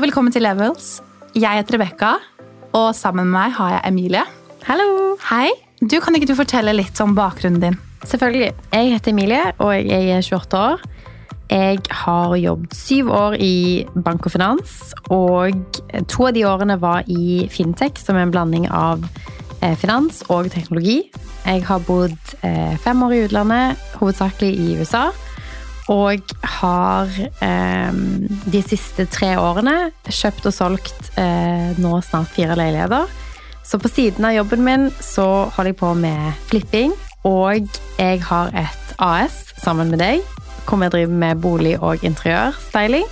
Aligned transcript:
Og 0.00 0.06
velkommen 0.06 0.32
til 0.32 0.40
Levels. 0.40 1.02
Jeg 1.36 1.58
heter 1.60 1.74
Rebekka, 1.76 2.14
og 2.72 2.86
sammen 2.96 3.26
med 3.26 3.34
meg 3.34 3.50
har 3.52 3.74
jeg 3.74 3.80
Emilie. 3.90 4.22
Hallo! 4.64 4.86
Hei. 5.26 5.50
Du, 5.76 5.98
Kan 6.00 6.16
ikke 6.16 6.30
du 6.30 6.32
fortelle 6.38 6.72
litt 6.72 6.96
om 7.04 7.12
bakgrunnen 7.12 7.60
din? 7.60 7.76
Selvfølgelig. 8.08 8.48
Jeg 8.72 8.94
heter 8.94 9.12
Emilie, 9.12 9.42
og 9.60 9.74
jeg 9.76 10.08
er 10.08 10.24
28 10.24 10.56
år. 10.56 10.80
Jeg 11.52 11.84
har 12.00 12.32
jobbet 12.40 12.78
syv 12.80 13.12
år 13.12 13.36
i 13.44 13.52
bank 13.92 14.24
og 14.24 14.32
finans, 14.32 14.94
og 15.12 15.60
to 16.08 16.30
av 16.30 16.32
de 16.32 16.48
årene 16.48 16.80
var 16.80 17.04
i 17.04 17.44
fintech, 17.52 18.00
som 18.00 18.16
er 18.16 18.24
en 18.24 18.32
blanding 18.32 18.70
av 18.72 19.04
eh, 19.60 19.76
finans 19.76 20.24
og 20.32 20.48
teknologi. 20.48 21.02
Jeg 21.44 21.68
har 21.68 21.84
bodd 21.84 22.38
eh, 22.40 22.72
fem 22.80 23.04
år 23.04 23.18
i 23.18 23.24
utlandet, 23.28 23.88
hovedsakelig 24.00 24.54
i 24.64 24.78
USA. 24.80 25.10
Og 25.90 26.34
har 26.60 27.10
eh, 27.42 27.96
de 28.52 28.60
siste 28.62 29.08
tre 29.10 29.32
årene 29.40 29.90
kjøpt 30.06 30.46
og 30.46 30.54
solgt 30.54 31.10
eh, 31.18 31.72
nå 31.82 31.96
snart 32.06 32.30
fire 32.36 32.54
leiligheter. 32.58 33.10
Så 33.66 33.78
på 33.78 33.90
siden 33.90 34.24
av 34.26 34.34
jobben 34.34 34.62
min 34.66 34.88
så 35.02 35.26
holder 35.54 35.72
jeg 35.72 35.80
på 35.82 35.94
med 35.98 36.44
flipping. 36.50 36.94
Og 37.26 37.66
jeg 37.98 38.22
har 38.24 38.54
et 38.56 38.94
AS 38.98 39.42
sammen 39.60 39.90
med 39.92 40.00
deg, 40.00 40.22
hvor 40.66 40.80
vi 40.80 40.88
driver 40.88 41.18
med 41.24 41.42
bolig- 41.42 41.76
og 41.82 42.04
interiørstyling. 42.06 43.04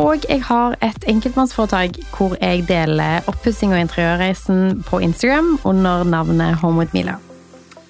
Og 0.00 0.24
jeg 0.28 0.42
har 0.46 0.76
et 0.80 1.08
enkeltmannsforetak 1.10 1.98
hvor 2.14 2.36
jeg 2.40 2.68
deler 2.68 3.26
oppussing 3.28 3.74
og 3.74 3.82
interiørreisen 3.82 4.84
på 4.86 5.02
Instagram 5.04 5.58
under 5.64 6.04
navnet 6.04 6.56
Home 6.62 6.78
with 6.78 6.94
Mila. 6.94 7.18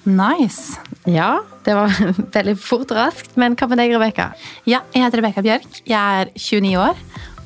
Nice. 0.05 0.79
Ja, 1.05 1.39
det 1.65 1.75
var 1.77 1.91
veldig 2.37 2.55
fort 2.61 2.89
og 2.93 2.97
raskt, 2.97 3.35
men 3.39 3.55
hva 3.57 3.67
med 3.69 3.81
deg, 3.81 3.93
Rebekka? 3.95 4.31
Ja, 4.69 4.81
Jeg 4.95 5.05
heter 5.05 5.21
Rebekka 5.21 5.43
Bjørk. 5.45 5.81
Jeg 5.85 6.23
er 6.23 6.31
29 6.35 6.73
år. 6.81 6.97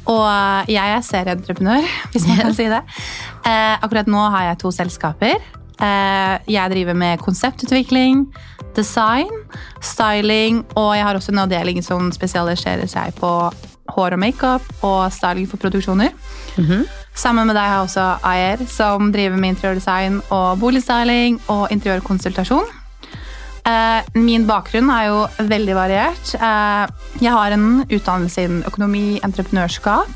Og 0.05 0.69
jeg 0.69 0.95
er 0.95 1.01
serieentreprenør, 1.01 1.85
hvis 2.13 2.27
man 2.29 2.37
kan 2.43 2.53
si 2.57 2.67
det. 2.69 2.81
Eh, 3.45 3.75
akkurat 3.81 4.09
nå 4.11 4.21
har 4.35 4.51
jeg 4.51 4.59
to 4.61 4.71
selskaper. 4.75 5.39
Eh, 5.81 6.35
jeg 6.47 6.71
driver 6.71 6.93
med 6.95 7.19
konseptutvikling, 7.25 8.27
design, 8.77 9.31
styling, 9.83 10.61
og 10.77 10.93
jeg 10.95 11.07
har 11.07 11.17
også 11.17 11.33
en 11.33 11.41
avdeling 11.47 11.81
som 11.83 12.11
spesialiserer 12.15 12.87
seg 12.91 13.15
på 13.17 13.31
hår 13.95 14.15
og 14.15 14.21
makeup 14.21 14.85
og 14.85 15.09
styling 15.13 15.49
for 15.49 15.61
produksjoner. 15.61 16.13
Sammen 17.16 17.47
med 17.47 17.55
deg 17.55 17.63
har 17.69 17.77
jeg 17.80 17.88
også 17.88 18.05
Ayer, 18.27 18.63
som 18.69 19.11
driver 19.13 19.39
med 19.39 19.53
interiørdesign 19.55 20.17
og 20.35 20.58
boligstyling 20.59 21.38
og 21.52 21.69
interiørkonsultasjon. 21.72 22.67
Eh, 23.66 24.09
Min 24.19 24.44
bakgrunn 24.45 24.91
er 24.94 25.07
jo 25.07 25.22
veldig 25.49 25.75
variert. 25.77 26.33
Eh, 26.35 26.83
Jeg 27.23 27.31
har 27.31 27.55
en 27.55 27.85
utdannelse 27.88 28.44
innen 28.44 28.66
økonomi, 28.67 29.19
entreprenørskap. 29.23 30.11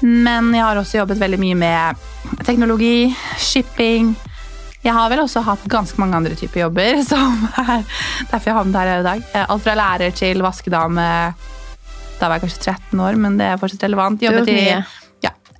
Men 0.00 0.52
jeg 0.54 0.62
har 0.64 0.76
også 0.80 1.00
jobbet 1.02 1.18
veldig 1.20 1.38
mye 1.42 1.58
med 1.58 2.42
teknologi, 2.46 3.14
shipping. 3.36 4.14
Jeg 4.84 4.94
har 4.94 5.10
vel 5.10 5.20
også 5.24 5.42
hatt 5.44 5.64
ganske 5.68 5.98
mange 6.00 6.16
andre 6.16 6.34
typer 6.38 6.60
jobber, 6.64 7.02
som 7.10 7.48
er 7.58 7.82
derfor 8.30 8.46
jeg 8.48 8.56
havnet 8.62 8.80
her 8.80 9.00
i 9.02 9.06
dag. 9.10 9.22
Eh, 9.34 9.44
Alt 9.46 9.62
fra 9.66 9.74
lærer 9.76 10.14
til 10.16 10.40
vaskedame. 10.42 11.08
Da 12.18 12.26
var 12.30 12.38
jeg 12.38 12.48
kanskje 12.48 12.72
13 12.72 13.04
år, 13.04 13.20
men 13.20 13.36
det 13.38 13.52
er 13.52 13.60
fortsatt 13.60 13.84
relevant. 13.86 14.22
har 14.24 14.32
Jobbet 14.40 14.48
i 14.56 14.72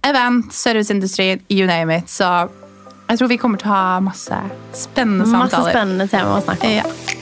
event, 0.08 0.52
serviceindustri, 0.54 1.36
you 1.48 1.66
name 1.66 1.98
it. 1.98 2.08
Så 2.10 2.48
jeg 3.08 3.18
tror 3.18 3.28
vi 3.28 3.40
kommer 3.40 3.60
til 3.60 3.70
å 3.70 3.76
ha 3.76 4.00
masse 4.04 4.40
spennende 4.72 5.26
Masse 5.28 5.52
samtaler. 5.52 5.76
spennende 5.76 6.08
temaer 6.10 6.40
å 6.40 6.44
snakke 6.48 6.72
om. 6.72 6.80
Ja. 6.82 7.16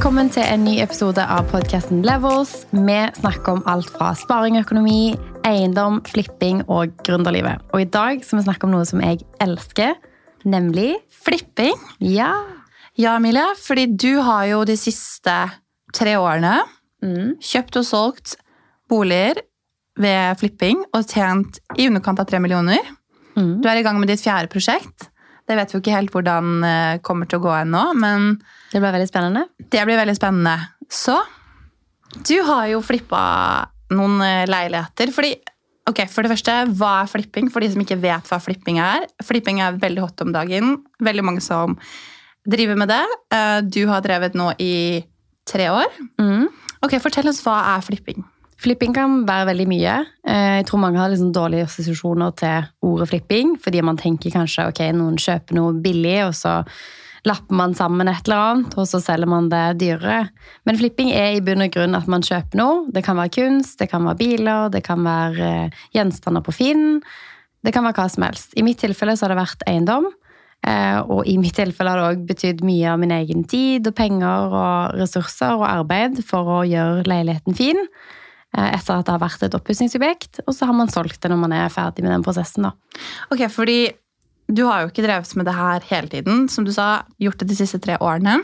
Velkommen 0.00 0.30
til 0.32 0.42
en 0.48 0.62
ny 0.64 0.78
episode 0.80 1.22
av 1.28 1.44
podcasten 1.50 2.00
Levels. 2.06 2.64
Vi 2.70 2.94
snakker 3.18 3.58
om 3.58 3.60
alt 3.68 3.90
fra 3.92 4.14
sparing 4.16 4.56
økonomi, 4.56 5.12
eiendom, 5.44 5.98
flipping 6.08 6.62
og 6.72 6.94
gründerlivet. 7.04 7.60
Og 7.74 7.82
i 7.82 7.88
dag 7.90 8.24
skal 8.24 8.40
vi 8.40 8.44
snakke 8.46 8.66
om 8.66 8.72
noe 8.72 8.86
som 8.88 9.02
jeg 9.04 9.20
elsker, 9.44 9.98
nemlig 10.44 10.96
Flipping. 11.24 11.74
ja. 12.00 12.32
Ja, 12.98 13.14
Emilie, 13.16 13.54
fordi 13.56 13.86
du 13.96 14.20
har 14.20 14.44
jo 14.50 14.64
de 14.68 14.74
siste 14.76 15.34
tre 15.94 16.16
årene 16.20 16.58
Mm. 17.02 17.38
kjøpt 17.40 17.76
og 17.80 17.84
solgt 17.88 18.34
boliger 18.90 19.38
ved 19.96 20.36
flipping 20.36 20.82
og 20.92 21.06
tjent 21.08 21.60
i 21.78 21.86
underkant 21.88 22.20
av 22.20 22.26
tre 22.28 22.38
millioner. 22.42 22.78
Mm. 23.38 23.62
Du 23.62 23.68
er 23.70 23.78
i 23.80 23.82
gang 23.86 23.98
med 23.98 24.08
ditt 24.08 24.20
fjerde 24.20 24.50
prosjekt. 24.52 25.08
Det 25.48 25.56
vet 25.56 25.72
vi 25.72 25.80
ikke 25.80 25.94
helt 25.96 26.10
hvordan 26.12 26.60
det 26.60 27.02
kommer 27.02 27.26
til 27.30 27.38
å 27.40 27.42
gå 27.46 27.54
ennå, 27.62 27.94
men 27.96 28.42
Det 28.70 28.82
blir 28.82 28.92
veldig 28.92 29.08
spennende. 29.08 29.46
det 29.70 29.86
blir 29.86 29.96
veldig 29.96 30.16
spennende. 30.18 30.58
Så 30.90 31.16
du 32.26 32.42
har 32.42 32.66
jo 32.68 32.82
flippa 32.82 33.68
noen 33.90 34.20
eh, 34.20 34.44
leiligheter. 34.46 35.10
Fordi, 35.14 35.32
ok, 35.90 36.04
For 36.10 36.22
det 36.26 36.32
første, 36.32 36.54
hva 36.78 36.92
er 37.02 37.10
flipping? 37.10 37.50
For 37.52 37.60
de 37.62 37.70
som 37.72 37.82
ikke 37.82 37.98
vet 38.00 38.30
hva 38.30 38.38
flipping 38.42 38.80
er. 38.82 39.06
Flipping 39.26 39.60
er 39.64 39.78
veldig 39.82 40.04
hot 40.06 40.24
om 40.24 40.32
dagen. 40.34 40.76
Veldig 41.02 41.24
mange 41.26 41.42
som 41.44 41.76
driver 42.48 42.78
med 42.80 42.88
det. 42.92 43.02
Eh, 43.34 43.60
Du 43.68 43.86
har 43.90 44.00
drevet 44.04 44.34
nå 44.38 44.52
i 44.58 45.04
tre 45.46 45.68
år. 45.72 45.88
Mm. 46.20 46.46
Ok, 46.82 46.96
Fortell 47.02 47.28
oss 47.28 47.42
hva 47.44 47.58
er 47.76 47.82
flipping. 47.84 48.24
Flipping 48.60 48.92
kan 48.92 49.22
være 49.24 49.46
veldig 49.54 49.66
mye. 49.68 49.94
Eh, 50.28 50.56
Jeg 50.60 50.66
tror 50.68 50.80
mange 50.82 50.98
har 51.00 51.08
liksom 51.08 51.32
dårlige 51.32 51.64
assosiasjoner 51.68 52.34
til 52.36 52.66
ordet 52.82 53.08
flipping, 53.08 53.56
fordi 53.60 53.82
man 53.82 53.96
tenker 53.96 54.30
kanskje 54.30 54.68
ok, 54.68 54.80
noen 54.92 55.16
kjøper 55.16 55.56
noe 55.56 55.72
billig, 55.80 56.18
og 56.26 56.34
så 56.36 56.58
lapper 57.28 57.56
man 57.56 57.74
sammen 57.76 58.08
et 58.08 58.26
eller 58.28 58.44
annet, 58.50 58.76
og 58.80 58.86
så 58.88 59.00
selger 59.02 59.28
man 59.28 59.48
det 59.52 59.64
dyrere. 59.82 60.30
Men 60.68 60.78
flipping 60.80 61.10
er 61.12 61.36
i 61.36 61.42
bunn 61.44 61.64
og 61.66 61.72
grunn 61.74 61.98
at 61.98 62.08
man 62.10 62.24
kjøper 62.24 62.60
noe. 62.60 62.86
Det 62.94 63.02
kan 63.06 63.18
være 63.20 63.34
kunst, 63.36 63.78
det 63.80 63.90
kan 63.92 64.06
være 64.08 64.20
biler, 64.22 64.70
det 64.72 64.84
kan 64.86 65.04
være 65.04 65.50
eh, 65.66 65.82
gjenstander 65.96 66.44
på 66.46 66.54
Finn. 66.56 67.02
Det 67.60 67.74
kan 67.76 67.84
være 67.84 67.98
hva 67.98 68.08
som 68.08 68.24
helst. 68.24 68.56
I 68.56 68.64
mitt 68.64 68.80
tilfelle 68.80 69.16
så 69.16 69.26
har 69.26 69.34
det 69.34 69.42
vært 69.42 69.66
eiendom. 69.68 70.08
Eh, 70.66 71.00
Og 71.08 71.26
i 71.28 71.36
mitt 71.40 71.56
tilfelle 71.56 71.92
har 71.92 72.00
det 72.00 72.08
òg 72.08 72.24
betydd 72.28 72.64
mye 72.64 72.88
av 72.92 72.98
min 73.00 73.12
egen 73.16 73.44
tid 73.48 73.86
og 73.88 73.94
penger 73.96 74.52
og 74.52 74.96
ressurser 75.00 75.56
og 75.56 75.68
arbeid 75.68 76.22
for 76.26 76.48
å 76.60 76.64
gjøre 76.68 77.06
leiligheten 77.08 77.56
fin 77.56 77.80
eh, 77.80 78.68
etter 78.74 78.96
at 78.98 79.06
det 79.08 79.14
har 79.14 79.22
vært 79.22 79.44
et 79.46 79.56
oppussingsobjekt, 79.56 80.42
og 80.46 80.52
så 80.56 80.68
har 80.68 80.76
man 80.76 80.92
solgt 80.92 81.20
det 81.22 81.30
når 81.32 81.40
man 81.44 81.52
er 81.56 81.72
ferdig 81.72 82.04
med 82.04 82.12
den 82.12 82.24
prosessen. 82.24 82.68
da. 82.68 82.74
Ok, 83.32 83.46
fordi 83.52 83.78
du 84.54 84.64
har 84.68 84.82
jo 84.82 84.90
ikke 84.90 85.04
drevet 85.06 85.34
med 85.38 85.48
det 85.48 85.56
her 85.56 85.84
hele 85.90 86.12
tiden. 86.12 86.46
Som 86.52 86.66
du 86.66 86.72
sa, 86.76 87.02
gjort 87.22 87.42
det 87.42 87.50
de 87.50 87.58
siste 87.58 87.80
tre 87.82 87.98
årene. 88.00 88.38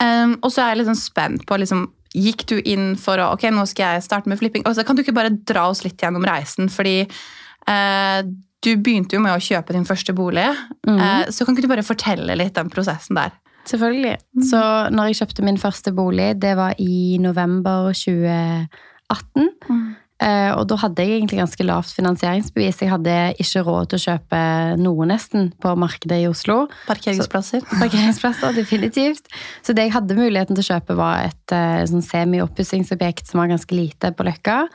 Um, 0.00 0.38
og 0.40 0.48
så 0.48 0.64
er 0.64 0.72
jeg 0.72 0.80
litt 0.80 0.90
sånn 0.92 1.02
spent 1.02 1.48
på 1.48 1.58
liksom, 1.60 1.90
Gikk 2.10 2.42
du 2.50 2.56
inn 2.66 2.96
for 2.98 3.20
å 3.22 3.28
ok, 3.36 3.44
nå 3.54 3.62
skal 3.70 3.94
jeg 3.94 4.02
starte 4.08 4.26
med 4.26 4.40
flipping? 4.40 4.64
Altså, 4.66 4.82
kan 4.82 4.96
du 4.98 5.04
ikke 5.04 5.14
bare 5.14 5.30
dra 5.46 5.68
oss 5.70 5.84
litt 5.84 6.00
gjennom 6.02 6.24
reisen? 6.26 6.66
Fordi 6.72 7.04
uh, 7.06 8.24
du 8.64 8.72
begynte 8.76 9.16
jo 9.16 9.22
med 9.24 9.34
å 9.34 9.42
kjøpe 9.42 9.74
din 9.76 9.86
første 9.88 10.14
bolig. 10.16 10.48
Eh, 10.88 11.30
så 11.32 11.44
kan 11.44 11.54
ikke 11.54 11.64
du 11.64 11.72
bare 11.72 11.86
fortelle 11.86 12.36
litt 12.36 12.56
den 12.58 12.72
prosessen 12.72 13.16
der? 13.16 13.32
Selvfølgelig. 13.68 14.16
Så 14.50 14.60
når 14.92 15.10
jeg 15.10 15.20
kjøpte 15.20 15.46
min 15.46 15.60
første 15.60 15.92
bolig, 15.96 16.34
det 16.42 16.52
var 16.58 16.76
i 16.80 17.16
november 17.22 17.90
2018. 17.96 19.48
Eh, 19.48 19.79
Og 20.20 20.66
da 20.68 20.76
hadde 20.82 21.04
jeg 21.04 21.16
egentlig 21.16 21.38
ganske 21.38 21.64
lavt 21.64 21.94
finansieringsbevis. 21.96 22.82
Jeg 22.82 22.92
hadde 22.92 23.14
ikke 23.40 23.62
råd 23.64 23.88
til 23.88 24.00
å 24.00 24.02
kjøpe 24.02 24.40
noe 24.80 25.06
nesten 25.08 25.48
på 25.62 25.72
markedet 25.80 26.18
i 26.20 26.28
Oslo. 26.28 26.66
Parkeringsplasser? 26.84 27.64
Parkeringsplasser, 27.70 28.52
definitivt. 28.58 29.30
Så 29.64 29.72
det 29.72 29.88
jeg 29.88 29.94
hadde 29.96 30.18
muligheten 30.18 30.58
til 30.58 30.66
å 30.66 30.70
kjøpe, 30.74 30.98
var 31.00 31.30
et 31.30 31.56
eh, 31.56 31.82
sånn 31.88 32.04
semi-oppussingsobjekt 32.04 33.32
som 33.32 33.40
var 33.40 33.52
ganske 33.54 33.76
lite 33.76 34.12
på 34.12 34.28
Løkka. 34.28 34.66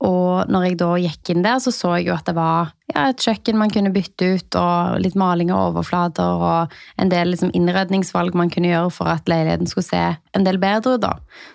Og 0.00 0.48
når 0.48 0.62
jeg 0.64 0.76
da 0.80 0.90
gikk 1.02 1.30
inn 1.32 1.42
der, 1.44 1.58
så 1.60 1.72
så 1.74 1.90
jeg 1.98 2.06
jo 2.08 2.14
at 2.14 2.24
det 2.24 2.32
var 2.38 2.70
ja, 2.88 3.10
et 3.10 3.20
kjøkken 3.20 3.58
man 3.60 3.72
kunne 3.72 3.92
bytte 3.92 4.30
ut, 4.32 4.56
og 4.56 4.96
litt 5.04 5.18
maling 5.18 5.52
av 5.52 5.74
overflater, 5.74 6.40
og 6.40 7.02
en 7.02 7.12
del 7.12 7.34
liksom, 7.34 7.52
innredningsvalg 7.56 8.36
man 8.38 8.52
kunne 8.52 8.70
gjøre 8.72 8.94
for 8.96 9.12
at 9.12 9.28
leiligheten 9.28 9.68
skulle 9.68 9.88
se 9.90 10.02
en 10.36 10.46
del 10.46 10.56
bedre 10.62 10.96
ut. 10.96 11.06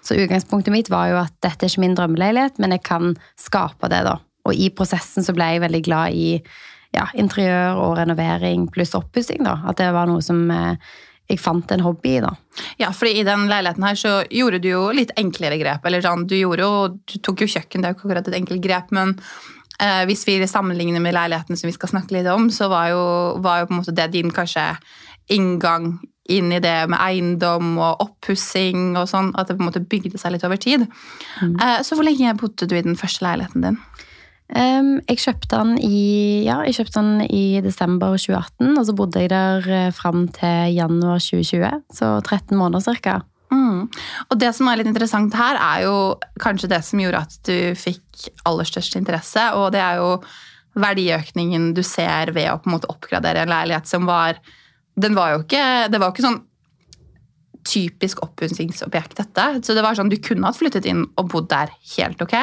Så 0.06 0.20
utgangspunktet 0.20 0.76
mitt 0.76 0.94
var 0.94 1.10
jo 1.10 1.18
at 1.24 1.34
dette 1.46 1.66
er 1.66 1.74
ikke 1.74 1.86
min 1.88 1.98
drømmeleilighet, 1.98 2.62
men 2.62 2.78
jeg 2.78 2.86
kan 2.86 3.18
skape 3.42 3.90
det, 3.90 4.04
da. 4.06 4.20
Og 4.46 4.54
i 4.54 4.70
prosessen 4.70 5.26
så 5.26 5.34
ble 5.34 5.56
jeg 5.56 5.66
veldig 5.66 5.82
glad 5.88 6.14
i 6.14 6.30
ja, 6.96 7.10
interiør 7.18 7.82
og 7.82 7.98
renovering 7.98 8.70
pluss 8.72 8.94
oppussing, 8.98 9.42
da. 9.48 9.58
At 9.66 9.82
det 9.82 9.90
var 9.96 10.06
noe 10.10 10.22
som 10.24 10.46
eh, 10.54 10.78
jeg 11.26 11.42
fant 11.42 11.72
en 11.74 11.82
hobby 11.82 12.18
i, 12.20 12.22
da. 12.24 12.32
Ja, 12.78 12.92
fordi 12.94 13.20
i 13.20 13.26
den 13.26 13.48
leiligheten 13.50 13.86
her 13.88 13.98
så 13.98 14.14
gjorde 14.30 14.62
du 14.62 14.70
jo 14.70 14.84
litt 14.94 15.14
enklere 15.18 15.58
grep. 15.58 15.86
Eller 15.88 16.04
sånn, 16.06 16.28
du, 16.30 16.36
gjorde 16.38 16.66
jo, 16.66 16.88
du 17.02 17.16
tok 17.26 17.46
jo 17.46 17.52
kjøkken, 17.56 17.82
det 17.82 17.90
er 17.90 17.94
jo 17.94 17.98
ikke 17.98 18.10
akkurat 18.10 18.30
et 18.30 18.40
enkelt 18.40 18.64
grep, 18.64 18.92
men 18.96 19.16
eh, 19.82 20.04
hvis 20.10 20.26
vi 20.30 20.38
sammenligner 20.50 21.02
med 21.04 21.18
leiligheten 21.18 21.58
som 21.58 21.70
vi 21.70 21.76
skal 21.76 21.96
snakke 21.96 22.18
litt 22.18 22.30
om, 22.32 22.52
så 22.54 22.70
var 22.72 22.92
jo, 22.94 23.06
var 23.46 23.64
jo 23.64 23.72
på 23.72 23.76
en 23.76 23.82
måte 23.82 23.96
det 23.98 24.12
din 24.14 24.34
kanskje 24.34 24.68
inngang 25.34 25.96
inn 26.30 26.54
i 26.54 26.62
det 26.62 26.78
med 26.90 26.98
eiendom 27.02 27.76
og 27.78 28.02
oppussing 28.06 28.96
og 28.98 29.10
sånn, 29.10 29.32
at 29.38 29.50
det 29.50 29.58
på 29.58 29.66
en 29.66 29.70
måte 29.70 29.82
bygde 29.82 30.18
seg 30.22 30.34
litt 30.34 30.46
over 30.46 30.62
tid. 30.62 30.86
Eh, 31.42 31.80
så 31.86 31.98
hvor 31.98 32.06
lenge 32.06 32.34
bodde 32.40 32.70
du 32.70 32.78
i 32.78 32.86
den 32.86 32.98
første 32.98 33.26
leiligheten 33.26 33.66
din? 33.66 33.82
Jeg 34.50 35.18
kjøpte 35.24 35.58
den 35.58 35.78
i, 35.82 36.46
ja, 36.46 36.60
jeg 36.68 36.78
kjøpte 36.78 37.02
den 37.02 37.22
i 37.34 37.62
desember 37.66 38.14
2018, 38.14 38.76
og 38.78 38.84
så 38.86 38.94
bodde 38.98 39.24
jeg 39.24 39.32
der 39.34 39.70
eh, 39.74 39.94
fram 39.96 40.28
til 40.36 40.76
januar 40.76 41.24
2020. 41.24 41.72
Så 41.98 42.12
13 42.22 42.54
måneder 42.58 42.84
cirka. 42.86 43.20
Mm. 43.50 43.86
Og 44.30 44.40
det 44.42 44.52
som 44.58 44.70
er 44.70 44.80
litt 44.80 44.90
interessant 44.92 45.34
her, 45.38 45.58
er 45.58 45.86
jo 45.86 45.96
kanskje 46.42 46.70
det 46.72 46.82
som 46.86 47.02
gjorde 47.02 47.24
at 47.26 47.40
du 47.48 47.58
fikk 47.80 48.30
aller 48.46 48.70
størst 48.70 48.98
interesse, 49.00 49.48
og 49.58 49.72
det 49.74 49.82
er 49.82 50.02
jo 50.02 50.12
verdiøkningen 50.76 51.72
du 51.76 51.82
ser 51.88 52.34
ved 52.36 52.52
å 52.52 52.60
på 52.60 52.70
en 52.70 52.76
måte 52.76 52.92
oppgradere 52.92 53.46
en 53.46 53.54
leilighet 53.54 53.88
som 53.90 54.08
var 54.10 54.42
den 54.96 55.16
var 55.16 55.34
jo 55.34 55.42
ikke, 55.44 55.90
Det 55.92 56.00
var 56.00 56.08
jo 56.08 56.16
ikke 56.16 56.24
sånn 56.24 56.44
typisk 57.66 58.22
oppussingsobjekt, 58.26 59.18
dette. 59.20 59.46
Så 59.66 59.76
det 59.76 59.84
var 59.86 59.98
sånn, 59.98 60.12
Du 60.12 60.18
kunne 60.22 60.46
hatt 60.48 60.60
flyttet 60.60 60.86
inn 60.90 61.06
og 61.18 61.32
bodd 61.34 61.50
der 61.52 61.74
helt 61.96 62.22
ok, 62.22 62.36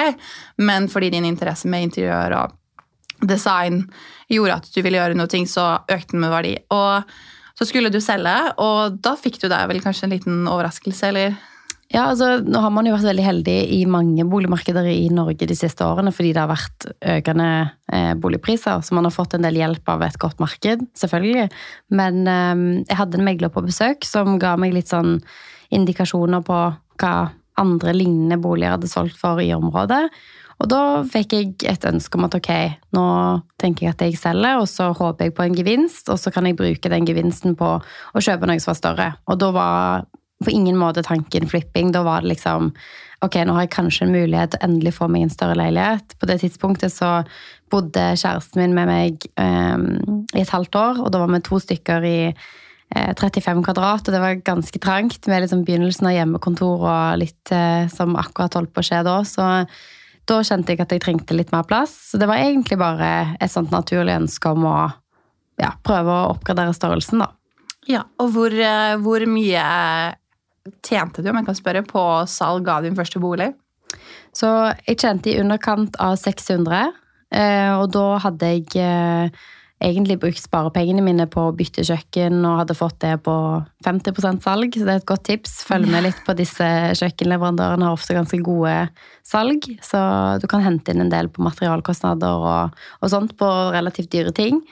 men 0.58 0.88
fordi 0.90 1.12
din 1.14 1.28
interesse 1.28 1.70
med 1.70 1.88
interiør 1.88 2.36
og 2.40 2.58
design 3.22 3.84
gjorde 4.32 4.58
at 4.58 4.72
du 4.74 4.80
ville 4.82 4.98
gjøre 4.98 5.14
noe, 5.18 5.30
ting, 5.30 5.46
så 5.46 5.84
økte 5.86 6.16
den 6.16 6.24
med 6.24 6.32
verdi. 6.32 6.56
Og 6.74 7.06
så 7.58 7.68
skulle 7.68 7.92
du 7.92 8.00
selge, 8.02 8.34
og 8.58 8.98
da 9.04 9.14
fikk 9.18 9.38
du 9.42 9.48
deg 9.52 9.68
vel 9.70 9.82
kanskje 9.84 10.08
en 10.08 10.14
liten 10.16 10.44
overraskelse, 10.50 11.12
eller? 11.12 11.36
Ja, 11.92 12.06
altså, 12.08 12.38
nå 12.40 12.60
har 12.64 12.72
man 12.72 12.86
jo 12.88 12.94
vært 12.94 13.10
veldig 13.10 13.24
heldig 13.26 13.56
i 13.76 13.82
mange 13.90 14.24
boligmarkeder 14.24 14.86
i 14.88 15.10
Norge 15.12 15.44
de 15.48 15.56
siste 15.56 15.84
årene, 15.84 16.08
fordi 16.16 16.30
det 16.32 16.40
har 16.40 16.48
vært 16.48 16.86
økende 17.18 17.48
eh, 17.92 18.14
boligpriser, 18.16 18.80
så 18.80 18.96
man 18.96 19.04
har 19.04 19.12
fått 19.12 19.36
en 19.36 19.44
del 19.44 19.58
hjelp 19.60 19.92
av 19.92 20.04
et 20.06 20.16
godt 20.20 20.40
marked, 20.40 20.86
selvfølgelig. 20.96 21.50
Men 21.92 22.22
eh, 22.24 22.62
jeg 22.88 22.96
hadde 22.96 23.20
en 23.20 23.26
megler 23.26 23.52
på 23.52 23.64
besøk 23.66 24.08
som 24.08 24.38
ga 24.40 24.54
meg 24.60 24.72
litt 24.72 24.88
sånn 24.88 25.18
indikasjoner 25.72 26.40
på 26.46 26.62
hva 27.02 27.12
andre 27.60 27.92
lignende 27.92 28.40
boliger 28.40 28.78
hadde 28.78 28.88
solgt 28.88 29.20
for 29.20 29.42
i 29.44 29.52
området. 29.52 30.06
Og 30.62 30.70
da 30.72 30.80
fikk 31.12 31.36
jeg 31.36 31.52
et 31.68 31.84
ønske 31.88 32.16
om 32.16 32.24
at 32.24 32.38
ok, 32.38 32.50
nå 32.96 33.04
tenker 33.60 33.88
jeg 33.88 33.96
at 33.96 34.06
jeg 34.06 34.16
selger, 34.20 34.62
og 34.62 34.68
så 34.70 34.88
håper 34.96 35.28
jeg 35.28 35.36
på 35.36 35.44
en 35.44 35.60
gevinst, 35.60 36.08
og 36.08 36.20
så 36.22 36.32
kan 36.32 36.48
jeg 36.48 36.56
bruke 36.56 36.92
den 36.92 37.04
gevinsten 37.08 37.58
på 37.58 37.76
å 37.82 38.24
kjøpe 38.24 38.48
noe 38.48 38.62
som 38.62 38.72
var 38.72 38.80
større. 38.80 39.12
Og 39.28 39.40
da 39.42 39.52
var 39.52 40.04
på 40.44 40.54
ingen 40.54 40.78
måte 40.80 41.04
tanken 41.06 41.48
flipping. 41.48 41.92
Da 41.94 42.04
var 42.06 42.22
det 42.22 42.34
liksom 42.34 42.72
Ok, 43.22 43.36
nå 43.46 43.54
har 43.54 43.68
jeg 43.68 43.76
kanskje 43.76 44.08
en 44.08 44.16
mulighet 44.16 44.50
til 44.50 44.58
å 44.58 44.66
endelig 44.66 44.96
få 44.96 45.06
meg 45.06 45.22
en 45.22 45.30
større 45.30 45.54
leilighet. 45.54 46.16
På 46.18 46.26
det 46.26 46.40
tidspunktet 46.42 46.90
så 46.90 47.20
bodde 47.70 48.08
kjæresten 48.18 48.58
min 48.58 48.74
med 48.74 48.88
meg 48.90 49.26
um, 49.38 50.24
i 50.34 50.42
et 50.42 50.50
halvt 50.50 50.78
år, 50.80 50.98
og 51.04 51.12
da 51.14 51.20
var 51.22 51.30
vi 51.30 51.38
to 51.46 51.60
stykker 51.62 52.02
i 52.08 52.16
eh, 52.26 53.12
35 53.14 53.62
kvadrat, 53.62 54.02
og 54.02 54.16
det 54.16 54.22
var 54.24 54.42
ganske 54.42 54.82
trangt 54.82 55.30
med 55.30 55.44
liksom 55.44 55.62
begynnelsen 55.68 56.08
av 56.10 56.16
hjemmekontor 56.16 56.82
og 56.82 57.20
litt 57.22 57.54
eh, 57.54 57.86
som 57.94 58.18
akkurat 58.18 58.58
holdt 58.58 58.74
på 58.74 58.82
å 58.82 58.88
skje 58.90 59.04
da. 59.06 59.14
Så 59.22 59.46
da 60.26 60.40
kjente 60.42 60.74
jeg 60.74 60.82
at 60.82 60.96
jeg 60.96 61.04
trengte 61.06 61.36
litt 61.36 61.54
mer 61.54 61.66
plass. 61.68 61.94
Så 62.10 62.18
det 62.18 62.26
var 62.30 62.42
egentlig 62.42 62.80
bare 62.82 63.36
et 63.38 63.54
sånt 63.54 63.70
naturlig 63.70 64.18
ønske 64.18 64.50
om 64.50 64.66
å 64.66 64.76
ja, 65.62 65.70
prøve 65.86 66.10
å 66.10 66.34
oppgradere 66.34 66.74
størrelsen, 66.74 67.22
da. 67.22 67.30
Ja, 67.90 68.04
og 68.22 68.34
hvor, 68.36 68.54
eh, 68.54 68.96
hvor 69.02 69.24
mye 69.26 69.62
tjente 70.84 71.22
du, 71.22 71.30
om 71.30 71.40
jeg 71.40 71.48
kan 71.48 71.58
spørre, 71.58 71.84
på 71.86 72.02
salg 72.30 72.68
av 72.70 72.86
din 72.86 72.98
første 72.98 73.22
bolig? 73.22 73.52
Så 74.36 74.48
jeg 74.86 75.00
tjente 75.00 75.32
i 75.32 75.40
underkant 75.40 75.98
av 76.00 76.16
600, 76.20 76.92
eh, 77.34 77.72
og 77.76 77.90
da 77.92 78.06
hadde 78.24 78.52
jeg 78.54 78.80
eh, 78.80 79.42
egentlig 79.82 80.18
brukt 80.22 80.40
sparepengene 80.40 81.02
mine 81.04 81.26
på 81.30 81.48
å 81.48 81.54
bytte 81.56 81.84
kjøkken 81.86 82.38
og 82.46 82.60
hadde 82.62 82.76
fått 82.78 83.00
det 83.04 83.16
på 83.26 83.34
50% 83.84 84.44
salg, 84.44 84.76
så 84.76 84.86
det 84.86 84.94
er 84.94 85.02
et 85.02 85.08
godt 85.08 85.26
tips. 85.28 85.58
Følg 85.68 85.90
med 85.90 86.06
litt 86.06 86.22
på 86.26 86.36
disse 86.38 86.68
kjøkkenleverandørene, 87.00 87.88
har 87.88 87.98
ofte 87.98 88.16
ganske 88.16 88.38
gode 88.46 88.76
salg, 89.26 89.66
så 89.84 90.00
du 90.42 90.48
kan 90.50 90.64
hente 90.64 90.94
inn 90.94 91.04
en 91.04 91.12
del 91.12 91.30
på 91.32 91.44
materialkostnader 91.44 92.46
og, 92.52 92.80
og 93.02 93.12
sånt 93.12 93.36
på 93.40 93.50
relativt 93.74 94.12
dyre 94.14 94.34
ting. 94.36 94.62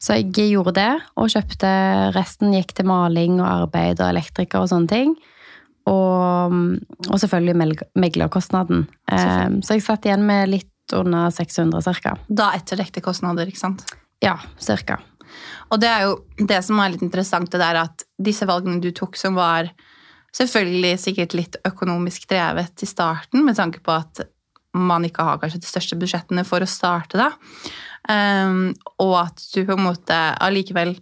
Så 0.00 0.16
jeg 0.16 0.54
gjorde 0.54 0.78
det, 0.78 0.92
og 1.20 1.28
kjøpte 1.32 1.70
resten, 2.16 2.54
gikk 2.56 2.72
til 2.78 2.88
maling 2.88 3.36
og 3.42 3.50
arbeid 3.50 4.00
og 4.00 4.14
elektriker 4.14 4.62
og 4.62 4.70
sånne 4.72 4.94
ting. 4.94 5.18
Og, 5.90 6.56
og 7.10 7.16
selvfølgelig 7.18 7.86
meglerkostnaden. 7.98 8.84
Så 9.10 9.74
jeg 9.74 9.84
satt 9.86 10.06
igjen 10.06 10.26
med 10.28 10.52
litt 10.52 10.94
under 10.94 11.30
600 11.34 11.94
ca. 12.02 12.16
Da 12.28 12.50
etter 12.58 12.80
dekte 12.80 13.02
kostnader, 13.04 13.48
ikke 13.50 13.62
sant? 13.62 13.84
Ja, 14.22 14.36
ca. 14.58 14.98
Og 15.70 15.78
det 15.82 15.90
er 15.90 16.08
jo 16.08 16.16
det 16.38 16.58
som 16.66 16.80
er 16.82 16.92
litt 16.92 17.04
interessant, 17.06 17.50
det 17.52 17.62
der 17.62 17.78
at 17.84 18.04
disse 18.18 18.48
valgene 18.48 18.82
du 18.82 18.90
tok, 18.94 19.18
som 19.18 19.38
var 19.38 19.70
selvfølgelig 20.36 20.98
sikkert 21.02 21.36
litt 21.38 21.58
økonomisk 21.66 22.28
drevet 22.30 22.84
i 22.84 22.88
starten, 22.88 23.44
med 23.46 23.58
tanke 23.58 23.82
på 23.82 23.94
at 23.94 24.24
man 24.76 25.06
ikke 25.06 25.24
har 25.26 25.40
kanskje 25.42 25.62
de 25.62 25.70
største 25.70 25.98
budsjettene 25.98 26.44
for 26.46 26.62
å 26.62 26.70
starte, 26.70 27.18
da. 27.18 27.32
Um, 28.10 28.70
og 29.02 29.16
at 29.26 29.42
du 29.52 29.64
på 29.66 29.74
en 29.76 29.84
måte 29.84 30.16
allikevel 30.40 30.94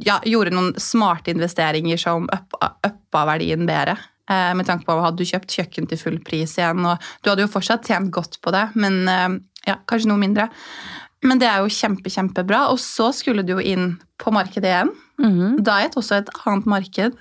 ja, 0.00 0.16
gjorde 0.24 0.54
noen 0.54 0.70
smarte 0.80 1.34
investeringer 1.34 2.00
som 2.00 2.28
uppa 2.30 3.24
verdien 3.28 3.66
bedre. 3.68 3.98
Uh, 4.30 4.52
med 4.54 4.68
tanke 4.68 4.86
på 4.86 4.94
hadde 5.02 5.18
du 5.18 5.26
kjøpt 5.26 5.58
kjøkken 5.58 5.90
til 5.90 5.98
full 5.98 6.18
pris 6.22 6.54
igjen, 6.54 6.84
og 6.86 7.02
du 7.24 7.32
hadde 7.32 7.42
jo 7.42 7.50
fortsatt 7.50 7.88
tjent 7.90 8.12
godt 8.14 8.38
på 8.44 8.54
det, 8.54 8.68
men 8.78 9.02
uh, 9.10 9.40
ja, 9.66 9.80
kanskje 9.90 10.12
noe 10.12 10.22
mindre. 10.22 10.46
Men 11.26 11.40
det 11.40 11.48
er 11.50 11.60
jo 11.60 11.72
kjempe, 11.72 12.08
kjempebra. 12.12 12.66
Og 12.72 12.78
så 12.80 13.10
skulle 13.16 13.44
du 13.44 13.56
jo 13.56 13.64
inn 13.64 13.98
på 14.20 14.32
markedet 14.32 14.70
igjen. 14.70 14.94
Mm 15.20 15.32
-hmm. 15.34 15.58
Da 15.64 15.82
det 15.82 15.96
også 15.96 16.14
et 16.16 16.30
annet 16.46 16.66
marked. 16.66 17.12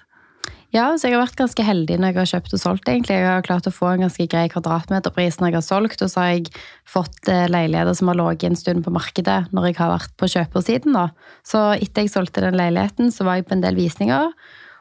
Ja, 0.70 0.94
så 0.98 1.08
jeg 1.08 1.18
har 1.18 1.26
vært 1.26 1.40
ganske 1.40 1.64
heldig 1.66 1.96
når 1.98 2.12
jeg 2.12 2.18
har 2.20 2.30
kjøpt 2.30 2.54
og 2.54 2.60
solgt. 2.60 2.88
egentlig. 2.88 3.16
Jeg 3.18 3.26
har 3.26 3.42
klart 3.42 3.68
å 3.68 3.74
få 3.74 3.88
en 3.90 4.06
ganske 4.06 4.28
grei 4.30 4.48
kvadratmeterpris 4.50 5.40
når 5.40 5.48
jeg 5.48 5.56
har 5.56 5.66
solgt, 5.66 6.02
og 6.02 6.10
så 6.10 6.20
har 6.20 6.30
jeg 6.30 6.52
fått 6.86 7.28
eh, 7.28 7.48
leiligheter 7.50 7.94
som 7.98 8.08
har 8.08 8.20
ligget 8.20 8.52
en 8.52 8.56
stund 8.56 8.84
på 8.86 8.94
markedet 8.94 9.50
når 9.52 9.66
jeg 9.66 9.78
har 9.78 9.98
vært 9.98 10.14
på 10.18 10.30
kjøpersiden. 10.30 10.94
da. 10.94 11.10
Så 11.44 11.74
etter 11.74 12.02
jeg 12.02 12.14
solgte 12.14 12.42
den 12.42 12.54
leiligheten, 12.54 13.10
så 13.12 13.26
var 13.26 13.36
jeg 13.36 13.48
på 13.48 13.58
en 13.58 13.62
del 13.66 13.76
visninger 13.76 14.30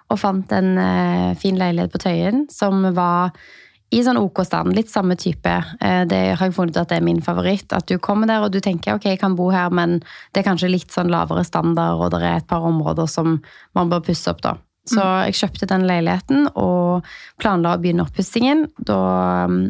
og 0.09 0.21
fant 0.21 0.53
en 0.57 0.77
eh, 0.81 1.33
fin 1.41 1.59
leilighet 1.59 1.93
på 1.93 2.01
Tøyen 2.03 2.47
som 2.53 2.85
var 2.97 3.35
i 3.95 4.03
sånn 4.05 4.21
OK 4.21 4.43
stand. 4.45 4.75
Litt 4.77 4.91
samme 4.93 5.17
type. 5.21 5.53
Eh, 5.81 6.03
det 6.09 6.21
har 6.37 6.45
jeg 6.45 6.57
funnet 6.57 6.77
at 6.81 6.91
det 6.93 6.99
er 6.99 7.07
min 7.07 7.23
favoritt. 7.25 7.73
At 7.73 7.89
du 7.89 7.97
kommer 8.03 8.29
der 8.29 8.45
og 8.45 8.53
du 8.53 8.61
tenker 8.65 8.97
ok, 8.97 9.11
jeg 9.15 9.21
kan 9.21 9.37
bo 9.39 9.49
her, 9.53 9.73
men 9.73 9.99
det 10.33 10.43
er 10.43 10.49
kanskje 10.51 10.73
litt 10.73 10.93
sånn 10.95 11.13
lavere 11.13 11.45
standard, 11.47 12.01
og 12.01 12.13
det 12.13 12.23
er 12.25 12.41
et 12.43 12.49
par 12.49 12.67
områder 12.69 13.09
som 13.11 13.39
man 13.77 13.93
bør 13.93 14.05
pusse 14.11 14.29
opp, 14.33 14.43
da. 14.45 14.57
Så 14.89 15.01
mm. 15.01 15.29
jeg 15.29 15.39
kjøpte 15.43 15.69
den 15.69 15.85
leiligheten 15.89 16.49
og 16.57 17.09
planla 17.41 17.75
å 17.77 17.81
begynne 17.83 18.07
oppussingen 18.09 18.65
da 18.79 19.01
mm, 19.51 19.61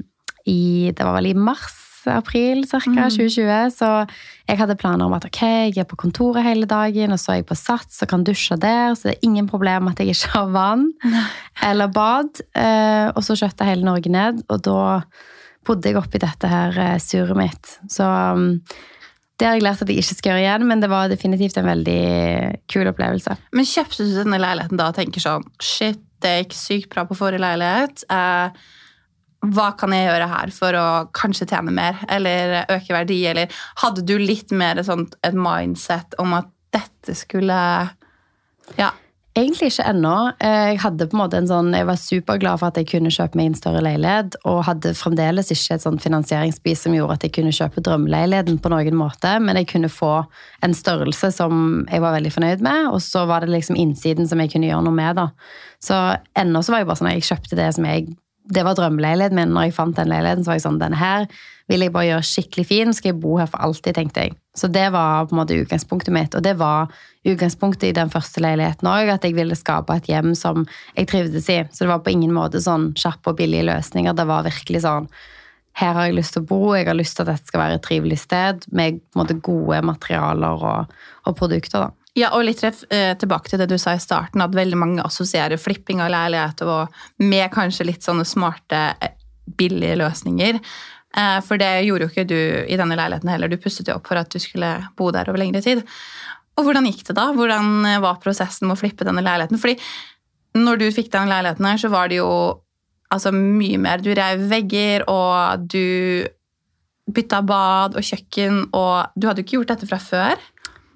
i 0.48 0.60
Det 0.94 1.04
var 1.04 1.16
vel 1.18 1.32
i 1.32 1.34
mars 1.34 1.87
april 2.12 2.64
ca. 2.68 2.80
Mm. 2.86 2.98
2020. 3.14 3.70
Så 3.76 3.90
jeg 4.48 4.60
hadde 4.60 4.76
planer 4.80 5.06
om 5.06 5.16
at 5.16 5.26
ok, 5.28 5.40
jeg 5.68 5.82
er 5.82 5.88
på 5.88 5.98
kontoret 6.00 6.46
hele 6.46 6.68
dagen, 6.68 7.14
og 7.14 7.20
så 7.20 7.34
er 7.34 7.40
jeg 7.40 7.48
på 7.50 7.58
Sats 7.58 8.02
og 8.04 8.10
kan 8.12 8.26
dusje 8.26 8.56
der, 8.60 8.94
så 8.96 9.10
det 9.10 9.16
er 9.16 9.26
ingen 9.28 9.48
problem 9.50 9.90
at 9.90 10.00
jeg 10.00 10.14
ikke 10.14 10.34
har 10.36 10.52
vann 10.54 10.86
eller 11.68 11.90
bad. 11.92 12.42
Eh, 12.56 13.08
og 13.14 13.24
så 13.24 13.36
jeg 13.38 13.68
hele 13.68 13.88
Norge 13.88 14.12
ned, 14.12 14.44
og 14.48 14.62
da 14.66 15.00
bodde 15.68 15.90
jeg 15.90 15.98
oppi 16.00 16.20
dette 16.22 16.48
her 16.48 16.72
surret 17.02 17.04
suret 17.04 17.36
mitt. 17.36 17.74
Så 17.92 18.06
mm, 18.06 18.62
det 19.38 19.46
har 19.46 19.54
jeg 19.58 19.66
lært 19.66 19.84
at 19.84 19.92
jeg 19.92 20.02
ikke 20.02 20.16
skal 20.18 20.32
gjøre 20.32 20.44
igjen, 20.46 20.66
men 20.70 20.82
det 20.82 20.90
var 20.90 21.10
definitivt 21.12 21.60
en 21.60 21.68
veldig 21.68 22.02
kul 22.72 22.90
opplevelse. 22.90 23.36
Men 23.54 23.68
kjøpte 23.68 24.06
du 24.06 24.16
denne 24.16 24.40
leiligheten 24.42 24.80
da 24.80 24.88
og 24.90 24.98
tenker 24.98 25.22
sånn 25.22 25.46
Shit, 25.62 26.00
det 26.24 26.34
gikk 26.40 26.56
sykt 26.58 26.90
bra 26.94 27.04
på 27.06 27.16
forrige 27.18 27.44
leilighet. 27.44 28.02
Eh, 28.10 28.74
hva 29.46 29.70
kan 29.78 29.92
jeg 29.94 30.08
gjøre 30.08 30.28
her 30.32 30.52
for 30.54 30.74
å 30.74 30.86
kanskje 31.14 31.46
tjene 31.50 31.74
mer 31.74 32.00
eller 32.10 32.64
øke 32.74 32.94
verdi? 32.94 33.20
Eller 33.30 33.52
hadde 33.82 34.02
du 34.06 34.16
litt 34.18 34.50
mer 34.50 34.80
sånt, 34.86 35.14
et 35.22 35.36
mindset 35.36 36.18
om 36.18 36.34
at 36.40 36.50
dette 36.74 37.14
skulle 37.16 37.58
Ja. 38.78 38.90
Egentlig 39.38 39.68
ikke 39.70 39.84
ennå. 39.86 40.32
Jeg 40.42 40.80
hadde 40.82 41.06
på 41.06 41.14
en 41.14 41.20
måte 41.20 41.38
en 41.38 41.46
sånn, 41.46 41.68
jeg 41.70 41.86
var 41.86 41.98
superglad 42.00 42.58
for 42.58 42.72
at 42.72 42.78
jeg 42.80 42.88
kunne 42.90 43.12
kjøpe 43.12 43.38
meg 43.38 43.52
en 43.52 43.54
større 43.54 43.82
leilighet, 43.86 44.34
og 44.50 44.64
hadde 44.66 44.96
fremdeles 44.98 45.52
ikke 45.54 45.76
et 45.76 45.84
sånt 45.84 46.02
finansieringsbis 46.02 46.82
som 46.82 46.96
gjorde 46.96 47.20
at 47.20 47.26
jeg 47.28 47.36
kunne 47.36 47.54
kjøpe 47.54 47.84
drømmeleiligheten 47.86 48.58
på 48.58 48.72
noen 48.72 48.98
måte, 48.98 49.36
men 49.38 49.60
jeg 49.60 49.68
kunne 49.70 49.92
få 49.92 50.24
en 50.66 50.74
størrelse 50.74 51.30
som 51.36 51.86
jeg 51.86 52.02
var 52.02 52.16
veldig 52.16 52.34
fornøyd 52.34 52.64
med, 52.66 52.90
og 52.90 52.98
så 53.04 53.28
var 53.30 53.46
det 53.46 53.54
liksom 53.54 53.78
innsiden 53.78 54.26
som 54.26 54.42
jeg 54.42 54.56
kunne 54.56 54.72
gjøre 54.72 54.88
noe 54.88 54.98
med. 54.98 55.20
da. 55.22 55.28
Så 55.78 56.00
ennå 56.34 56.64
så 56.64 56.74
var 56.74 56.82
jeg 56.82 56.90
bare 56.90 57.02
sånn 57.04 57.12
at 57.12 57.20
jeg 57.20 57.30
kjøpte 57.30 57.60
det 57.62 57.70
som 57.78 57.86
jeg 57.86 58.08
det 58.48 58.64
var 58.64 58.76
drømmeleiligheten 58.78 59.36
min. 59.38 59.54
Når 59.54 59.68
jeg 59.68 59.76
fant 59.76 59.96
den 59.96 60.10
leiligheten, 60.10 60.44
så 60.44 60.52
var 60.52 60.58
jeg 60.58 60.66
sånn 60.66 60.80
Denne 60.80 60.98
her 60.98 61.28
vil 61.68 61.84
jeg 61.84 61.92
bare 61.92 62.08
gjøre 62.08 62.24
skikkelig 62.24 62.66
fin. 62.68 62.94
Skal 62.96 63.12
jeg 63.12 63.20
bo 63.20 63.36
her 63.40 63.48
for 63.50 63.60
alltid, 63.64 63.96
tenkte 63.98 64.24
jeg. 64.24 64.36
Så 64.56 64.70
det 64.72 64.86
var 64.94 65.28
på 65.28 65.36
en 65.36 65.42
måte 65.42 65.58
utgangspunktet 65.58 66.14
mitt. 66.14 66.36
Og 66.38 66.44
det 66.44 66.54
var 66.60 66.88
utgangspunktet 67.28 67.90
i 67.90 67.96
den 67.96 68.12
første 68.12 68.40
leiligheten 68.40 68.88
òg, 68.88 69.12
at 69.12 69.26
jeg 69.26 69.36
ville 69.36 69.58
skape 69.58 69.98
et 69.98 70.08
hjem 70.08 70.32
som 70.38 70.64
jeg 70.96 71.10
trivdes 71.10 71.50
i. 71.52 71.58
Så 71.68 71.84
det 71.84 71.92
var 71.92 72.04
på 72.04 72.14
ingen 72.14 72.32
måte 72.36 72.62
sånn 72.64 72.94
kjappe 72.98 73.34
og 73.34 73.42
billige 73.42 73.68
løsninger. 73.68 74.16
Det 74.16 74.28
var 74.28 74.48
virkelig 74.48 74.86
sånn 74.86 75.10
her 75.78 75.94
har 75.94 76.08
jeg 76.08 76.16
lyst 76.16 76.34
til 76.34 76.42
å 76.42 76.48
bo, 76.48 76.62
jeg 76.74 76.88
har 76.88 76.96
lyst 76.98 77.14
til 77.14 77.22
at 77.22 77.36
dette 77.36 77.50
skal 77.52 77.62
være 77.62 77.76
et 77.78 77.84
trivelig 77.86 78.16
sted 78.24 78.64
med 78.74 78.98
måte, 79.14 79.36
gode 79.46 79.78
materialer 79.86 80.64
og, 80.72 80.96
og 81.22 81.36
produkter. 81.38 81.84
da. 81.84 81.97
Ja, 82.16 82.32
og 82.34 82.44
litt 82.48 82.62
eh, 82.64 83.14
tilbake 83.20 83.50
til 83.50 83.60
det 83.60 83.68
du 83.70 83.76
sa 83.78 83.94
i 83.94 84.02
starten, 84.02 84.42
at 84.42 84.56
veldig 84.56 84.78
mange 84.80 85.04
assosierer 85.04 85.60
flipping 85.60 86.00
av 86.02 86.10
leiligheter 86.14 86.88
med 87.22 87.50
kanskje 87.54 87.86
litt 87.90 88.06
sånne 88.06 88.24
smarte, 88.26 88.80
eh, 89.00 89.14
billige 89.58 89.98
løsninger. 90.00 90.60
Eh, 91.16 91.40
For 91.46 91.60
det 91.60 91.70
gjorde 91.86 92.06
jo 92.06 92.12
ikke 92.12 92.28
du 92.28 92.38
i 92.68 92.78
denne 92.78 92.96
leiligheten 92.98 93.30
heller. 93.32 93.48
Du 93.48 93.60
pusset 93.60 93.88
jo 93.88 93.96
opp 93.98 94.08
for 94.10 94.20
at 94.20 94.30
du 94.32 94.38
skulle 94.42 94.72
bo 94.96 95.10
der 95.14 95.28
over 95.30 95.40
lengre 95.40 95.62
tid. 95.64 95.84
Og 96.58 96.66
hvordan 96.66 96.88
gikk 96.90 97.04
det 97.06 97.16
da? 97.18 97.28
Hvordan 97.36 97.84
eh, 97.86 98.00
var 98.02 98.22
prosessen 98.22 98.68
med 98.68 98.76
å 98.76 98.80
flippe 98.80 99.06
denne 99.06 99.24
leiligheten? 99.24 99.60
Fordi 99.60 99.78
når 100.58 100.80
du 100.80 100.88
fikk 100.94 101.12
denne 101.12 101.30
leiligheten 101.30 101.68
her, 101.68 101.78
så 101.78 101.92
var 101.92 102.10
det 102.10 102.18
jo 102.18 102.30
altså, 103.14 103.32
mye 103.32 103.78
mer. 103.80 104.02
Du 104.02 104.10
rev 104.16 104.42
vegger, 104.50 105.06
og 105.08 105.68
du 105.70 106.26
bytta 107.08 107.40
bad 107.46 107.96
og 107.96 108.04
kjøkken, 108.04 108.66
og 108.76 109.14
du 109.16 109.28
hadde 109.28 109.40
jo 109.40 109.46
ikke 109.46 109.56
gjort 109.60 109.70
dette 109.72 109.88
fra 109.88 110.00
før. 110.02 110.42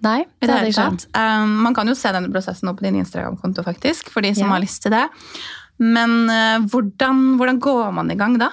Nei, 0.03 0.25
det 0.41 0.49
det 0.49 0.51
hadde 0.51 0.71
jeg 0.71 0.75
ikke. 0.75 1.09
Um, 1.15 1.53
man 1.69 1.75
kan 1.79 1.87
jo 1.87 1.95
se 1.95 2.11
denne 2.15 2.31
prosessen 2.33 2.67
nå 2.67 2.75
på 2.79 2.83
din 2.87 2.97
Instagram-konto, 2.99 3.63
faktisk, 3.67 4.11
for 4.11 4.21
de 4.25 4.35
som 4.35 4.49
Ja. 4.49 4.55
har 4.57 4.61
lyst 4.65 4.83
til 4.83 4.91
det. 4.95 5.05
Men 5.79 6.29
uh, 6.31 6.67
hvordan, 6.67 7.37
hvordan 7.39 7.61
går 7.63 7.93
man 7.95 8.11
i 8.11 8.19
gang 8.19 8.39
da? 8.39 8.51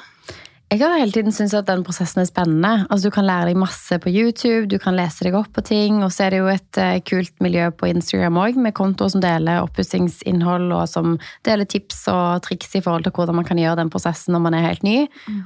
Jeg 0.69 0.83
har 0.83 0.99
hele 0.99 1.09
tiden 1.09 1.33
syntes 1.33 1.55
at 1.57 1.65
den 1.65 1.81
prosessen 1.81 2.21
er 2.21 2.27
spennende. 2.29 2.83
Altså, 2.93 3.09
du 3.09 3.13
kan 3.15 3.25
lære 3.25 3.47
deg 3.49 3.57
masse 3.57 3.97
på 4.03 4.11
YouTube, 4.13 4.67
du 4.69 4.75
kan 4.77 4.93
lese 4.93 5.25
deg 5.25 5.33
opp 5.33 5.47
på 5.55 5.63
ting, 5.65 6.03
og 6.05 6.11
så 6.13 6.27
er 6.27 6.35
det 6.35 6.41
jo 6.43 6.49
et 6.51 6.77
uh, 6.77 6.99
kult 7.09 7.33
miljø 7.41 7.71
på 7.73 7.87
Instagram 7.89 8.37
òg, 8.37 8.59
med 8.61 8.75
kontoer 8.77 9.09
som 9.09 9.23
deler 9.23 9.63
oppussingsinnhold, 9.63 10.67
og 10.77 10.83
som 10.91 11.15
deler 11.47 11.65
tips 11.65 12.03
og 12.13 12.43
triks 12.45 12.77
i 12.77 12.83
forhold 12.85 13.07
til 13.07 13.15
hvordan 13.17 13.39
man 13.39 13.47
kan 13.47 13.57
gjøre 13.57 13.79
den 13.81 13.89
prosessen 13.89 14.37
når 14.37 14.43
man 14.45 14.59
er 14.59 14.67
helt 14.67 14.85
ny. 14.85 14.99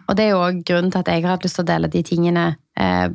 Og 0.09 0.19
det 0.19 0.25
er 0.25 0.33
jo 0.33 0.41
òg 0.43 0.59
grunnen 0.67 0.91
til 0.91 1.05
at 1.05 1.13
jeg 1.13 1.23
har 1.23 1.37
hatt 1.37 1.47
lyst 1.47 1.55
til 1.61 1.63
å 1.63 1.71
dele 1.71 1.91
de 1.93 2.03
tingene 2.03 2.43
eh, 2.75 3.07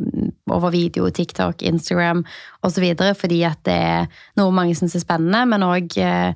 over 0.49 0.73
video, 0.73 1.11
TikTok, 1.13 1.61
Instagram 1.61 2.25
osv., 2.65 2.89
fordi 3.21 3.43
at 3.45 3.61
det 3.69 3.77
er 3.91 4.25
noe 4.41 4.57
mange 4.57 4.81
syns 4.81 4.97
er 4.97 5.05
spennende, 5.05 5.45
men 5.53 5.69
òg 5.69 6.01
eh, 6.01 6.33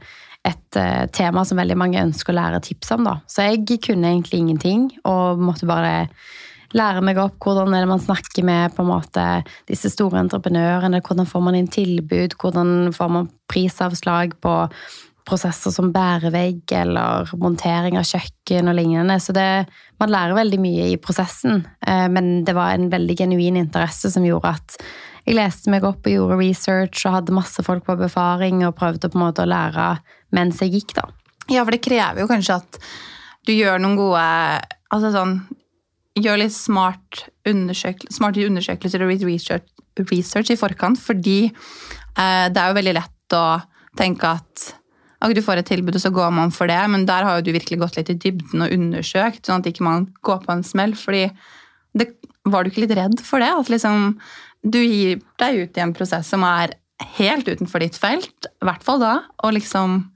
et 0.49 0.79
eh, 0.79 1.05
tema 1.15 1.45
som 1.47 1.61
veldig 1.61 1.79
mange 1.79 2.03
ønsker 2.03 2.35
å 2.35 2.39
lære 2.41 2.63
tips 2.67 2.95
om. 2.97 3.05
Da. 3.07 3.19
Så 3.31 3.47
jeg 3.47 3.83
kunne 3.85 4.11
egentlig 4.11 4.43
ingenting, 4.43 4.89
og 5.09 5.43
måtte 5.43 5.69
bare 5.71 6.09
lære 6.73 7.03
meg 7.05 7.21
opp 7.21 7.37
hvordan 7.45 7.75
man 7.89 8.01
snakker 8.01 8.45
med 8.49 8.79
måte 8.81 9.27
disse 9.69 9.91
store 9.93 10.23
entreprenørene, 10.25 11.03
hvordan 11.05 11.29
får 11.29 11.45
man 11.45 11.59
inn 11.59 11.71
tilbud, 11.71 12.37
hvordan 12.41 12.93
får 12.97 13.11
man 13.13 13.31
prisavslag 13.51 14.39
på 14.41 14.55
prosesser 15.29 15.71
som 15.71 15.93
bærevegg 15.95 16.73
eller 16.75 17.31
montering 17.39 17.99
av 17.99 18.07
kjøkken 18.09 18.71
og 18.73 18.75
lignende. 18.75 19.19
Så 19.23 19.35
det, 19.37 19.67
man 20.03 20.11
lærer 20.11 20.35
veldig 20.35 20.59
mye 20.63 20.89
i 20.91 20.99
prosessen, 20.99 21.63
eh, 21.87 22.09
men 22.11 22.43
det 22.47 22.57
var 22.59 22.75
en 22.75 22.91
veldig 22.93 23.19
genuin 23.21 23.61
interesse 23.61 24.11
som 24.11 24.27
gjorde 24.27 24.57
at 24.57 24.79
jeg 25.23 25.39
leste 25.39 25.71
meg 25.71 25.85
opp 25.87 26.03
og 26.03 26.11
gjorde 26.17 26.41
research 26.41 27.05
og 27.07 27.21
hadde 27.21 27.37
masse 27.37 27.63
folk 27.63 27.85
på 27.87 27.95
befaring 28.01 28.65
og 28.67 28.75
prøvde 28.81 29.07
på 29.07 29.19
en 29.19 29.27
måte 29.29 29.45
å 29.45 29.51
lære 29.53 29.93
mens 30.35 30.61
jeg 30.63 30.75
gikk, 30.77 30.95
da. 30.99 31.09
Ja, 31.51 31.65
for 31.65 31.75
det 31.75 31.83
krever 31.85 32.23
jo 32.23 32.31
kanskje 32.31 32.61
at 32.61 32.79
du 33.47 33.53
gjør 33.55 33.81
noen 33.83 33.99
gode 33.99 34.23
altså 34.93 35.13
sånn, 35.15 35.41
Gjør 36.13 36.43
litt 36.43 36.53
smart 36.53 37.23
undersøk, 37.49 38.03
smarte 38.13 38.43
undersøkelser 38.45 39.01
og 39.01 39.23
research, 39.25 39.71
research 40.11 40.51
i 40.53 40.59
forkant, 40.61 41.01
fordi 41.01 41.47
eh, 41.49 42.49
det 42.53 42.61
er 42.61 42.69
jo 42.69 42.77
veldig 42.77 42.93
lett 42.99 43.37
å 43.39 43.47
tenke 43.97 44.35
at 44.37 44.67
du 45.33 45.41
får 45.41 45.63
et 45.63 45.71
tilbud, 45.71 45.97
og 45.97 46.03
så 46.03 46.11
går 46.13 46.35
man 46.35 46.53
for 46.53 46.69
det, 46.69 46.81
men 46.91 47.07
der 47.09 47.25
har 47.25 47.39
jo 47.39 47.47
du 47.47 47.53
virkelig 47.55 47.79
gått 47.81 47.97
litt 47.97 48.11
i 48.11 48.19
dybden 48.19 48.67
og 48.67 48.75
undersøkt, 48.75 49.47
sånn 49.47 49.63
at 49.63 49.71
ikke 49.71 49.87
man 49.87 50.09
går 50.21 50.43
på 50.45 50.53
en 50.53 50.65
smell. 50.67 50.93
fordi 50.99 51.31
det, 51.95 52.11
Var 52.45 52.65
du 52.65 52.71
ikke 52.71 52.85
litt 52.85 52.97
redd 52.99 53.21
for 53.23 53.39
det? 53.39 53.49
At 53.49 53.71
liksom, 53.71 54.19
du 54.67 54.81
gir 54.83 55.23
deg 55.39 55.63
ut 55.63 55.79
i 55.79 55.81
en 55.81 55.95
prosess 55.95 56.29
som 56.29 56.43
er 56.45 56.75
helt 57.17 57.49
utenfor 57.49 57.81
ditt 57.81 57.97
felt, 57.97 58.51
i 58.51 58.67
hvert 58.67 58.83
fall 58.83 59.01
da, 59.01 59.23
og 59.45 59.55
liksom 59.55 60.12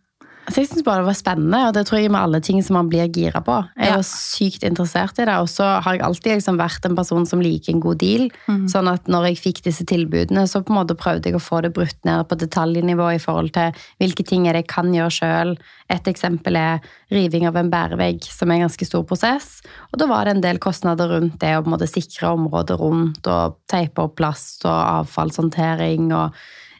Så 0.46 0.60
jeg 0.62 0.68
synes 0.70 0.84
bare 0.86 1.02
det 1.02 1.08
var 1.08 1.16
spennende, 1.18 1.60
og 1.66 1.72
det 1.74 1.82
tror 1.88 1.98
jeg 1.98 2.10
med 2.14 2.20
alle 2.20 2.38
ting 2.40 2.60
som 2.62 2.76
man 2.78 2.88
blir 2.90 3.08
gira 3.10 3.40
på. 3.42 3.56
Jeg 3.76 3.88
Ja. 3.88 3.96
var 3.96 4.04
sykt 4.06 4.62
interessert 4.62 5.18
i 5.18 5.24
det, 5.24 5.34
og 5.42 5.48
så 5.50 5.82
har 5.82 5.94
jeg 5.96 6.02
alltid 6.02 6.36
liksom 6.38 6.56
vært 6.56 6.84
en 6.86 6.94
person 6.94 7.26
som 7.26 7.40
liker 7.40 7.74
en 7.74 7.80
god 7.80 7.98
deal. 7.98 8.30
Mm. 8.46 8.68
Sånn 8.70 8.86
at 8.92 9.04
når 9.10 9.26
jeg 9.34 9.38
fikk 9.42 9.62
disse 9.64 9.84
tilbudene, 9.84 10.46
så 10.46 10.62
på 10.62 10.70
en 10.70 10.86
måte 10.86 10.94
prøvde 10.96 11.24
jeg 11.26 11.34
å 11.34 11.42
få 11.42 11.62
det 11.62 11.74
brutt 11.74 11.98
ned 12.04 12.28
på 12.28 12.38
detaljnivå 12.38 13.14
i 13.16 13.18
forhold 13.18 13.52
til 13.52 13.72
hvilke 13.98 14.24
ting 14.24 14.46
er 14.46 14.52
det 14.52 14.66
jeg 14.66 14.68
kan 14.68 14.92
gjøre 14.94 15.10
sjøl. 15.18 15.56
Et 15.90 16.04
eksempel 16.04 16.56
er 16.56 16.80
riving 17.10 17.46
av 17.46 17.56
en 17.56 17.70
bærevegg, 17.70 18.22
som 18.22 18.50
er 18.50 18.54
en 18.54 18.68
ganske 18.68 18.86
stor 18.86 19.02
prosess. 19.02 19.62
Og 19.92 19.98
da 19.98 20.06
var 20.06 20.24
det 20.26 20.36
en 20.36 20.42
del 20.42 20.58
kostnader 20.58 21.08
rundt 21.08 21.40
det 21.40 21.56
å 21.56 21.62
på 21.62 21.66
en 21.72 21.74
måte 21.78 21.90
sikre 21.90 22.34
området 22.36 22.78
rundt, 22.78 23.26
og 23.26 23.56
teipe 23.66 23.98
opp 23.98 24.16
plast 24.16 24.64
og 24.64 25.06
avfallshåndtering 25.06 26.12
og 26.14 26.32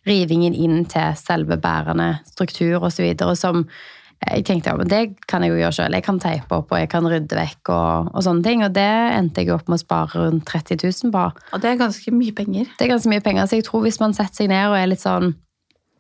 rivingen 0.07 0.55
inn 0.55 0.85
til 0.91 1.15
selve 1.19 1.59
bærende 1.61 2.17
struktur 2.29 2.85
osv. 2.87 3.13
Som 3.39 3.65
jeg 4.17 4.47
tenkte 4.49 4.71
ja, 4.73 4.77
men 4.79 4.89
det 4.89 5.01
kan 5.29 5.45
jeg 5.45 5.53
jo 5.53 5.59
gjøre 5.61 5.77
sjøl. 5.77 5.97
Jeg 5.99 6.07
kan 6.07 6.21
teipe 6.23 6.57
opp 6.57 6.71
og 6.73 6.81
jeg 6.81 6.91
kan 6.93 7.07
rydde 7.07 7.37
vekk 7.37 7.71
og, 7.75 8.13
og 8.17 8.25
sånne 8.25 8.47
ting. 8.47 8.63
Og 8.65 8.73
det 8.75 8.91
endte 9.17 9.45
jeg 9.45 9.53
opp 9.55 9.69
med 9.69 9.79
å 9.79 9.85
spare 9.85 10.23
rundt 10.23 10.47
30 10.49 10.81
000 10.83 11.13
på. 11.15 11.25
Og 11.53 11.63
det 11.63 11.73
er 11.73 11.83
ganske 11.83 12.15
mye 12.15 12.37
penger. 12.37 12.71
Det 12.79 12.87
er 12.87 12.95
ganske 12.95 13.13
mye 13.13 13.25
penger, 13.25 13.49
så 13.51 13.61
jeg 13.61 13.67
tror 13.69 13.85
hvis 13.85 14.01
man 14.03 14.17
setter 14.17 14.45
seg 14.45 14.53
ned 14.53 14.71
og 14.71 14.79
er 14.79 14.89
litt 14.95 15.05
sånn 15.05 15.35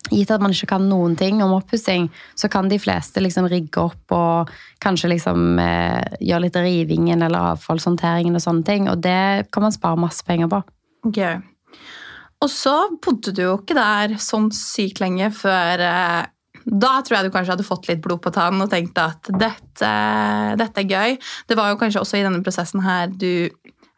Gitt 0.06 0.30
at 0.30 0.38
man 0.38 0.52
ikke 0.54 0.68
kan 0.70 0.84
noen 0.86 1.16
ting 1.18 1.40
om 1.42 1.56
oppussing, 1.56 2.04
så 2.38 2.46
kan 2.46 2.68
de 2.70 2.76
fleste 2.78 3.18
liksom 3.18 3.48
rigge 3.50 3.82
opp 3.82 4.12
og 4.14 4.52
kanskje 4.78 5.10
liksom 5.10 5.58
eh, 5.58 5.98
gjøre 6.20 6.44
litt 6.44 6.58
rivingen 6.62 7.24
eller 7.26 7.56
avfallshåndteringen 7.56 8.38
og 8.38 8.44
sånne 8.44 8.62
ting. 8.68 8.86
Og 8.92 9.02
det 9.02 9.48
kan 9.50 9.66
man 9.66 9.74
spare 9.74 9.98
masse 9.98 10.22
penger 10.28 10.52
på. 10.52 10.62
Gøy. 11.10 11.40
Og 12.44 12.52
så 12.52 12.74
bodde 13.02 13.32
du 13.34 13.42
jo 13.46 13.58
ikke 13.60 13.76
der 13.78 14.16
sånn 14.20 14.50
sykt 14.54 15.00
lenge 15.00 15.30
før 15.34 15.82
eh, 15.82 16.24
Da 16.66 16.92
tror 17.00 17.18
jeg 17.18 17.28
du 17.28 17.34
kanskje 17.34 17.54
hadde 17.54 17.66
fått 17.66 17.88
litt 17.88 18.02
blod 18.04 18.20
på 18.24 18.32
tann 18.34 18.60
og 18.60 18.70
tenkt 18.72 18.98
at 19.00 19.30
dette, 19.32 19.92
dette 20.60 20.82
er 20.82 20.90
gøy. 20.90 21.16
Det 21.48 21.56
var 21.58 21.72
jo 21.72 21.80
kanskje 21.80 22.02
også 22.02 22.20
i 22.20 22.24
denne 22.26 22.42
prosessen 22.44 22.82
her 22.84 23.08
du 23.12 23.48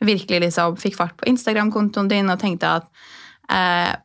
virkelig 0.04 0.45
liksom 0.45 0.76
fikk 0.78 0.99
fart 1.00 1.16
på 1.18 1.26
Instagram-kontoen 1.30 2.11
din 2.11 2.30
og 2.30 2.38
tenkte 2.42 2.76
at 2.78 2.87
eh, 3.50 3.97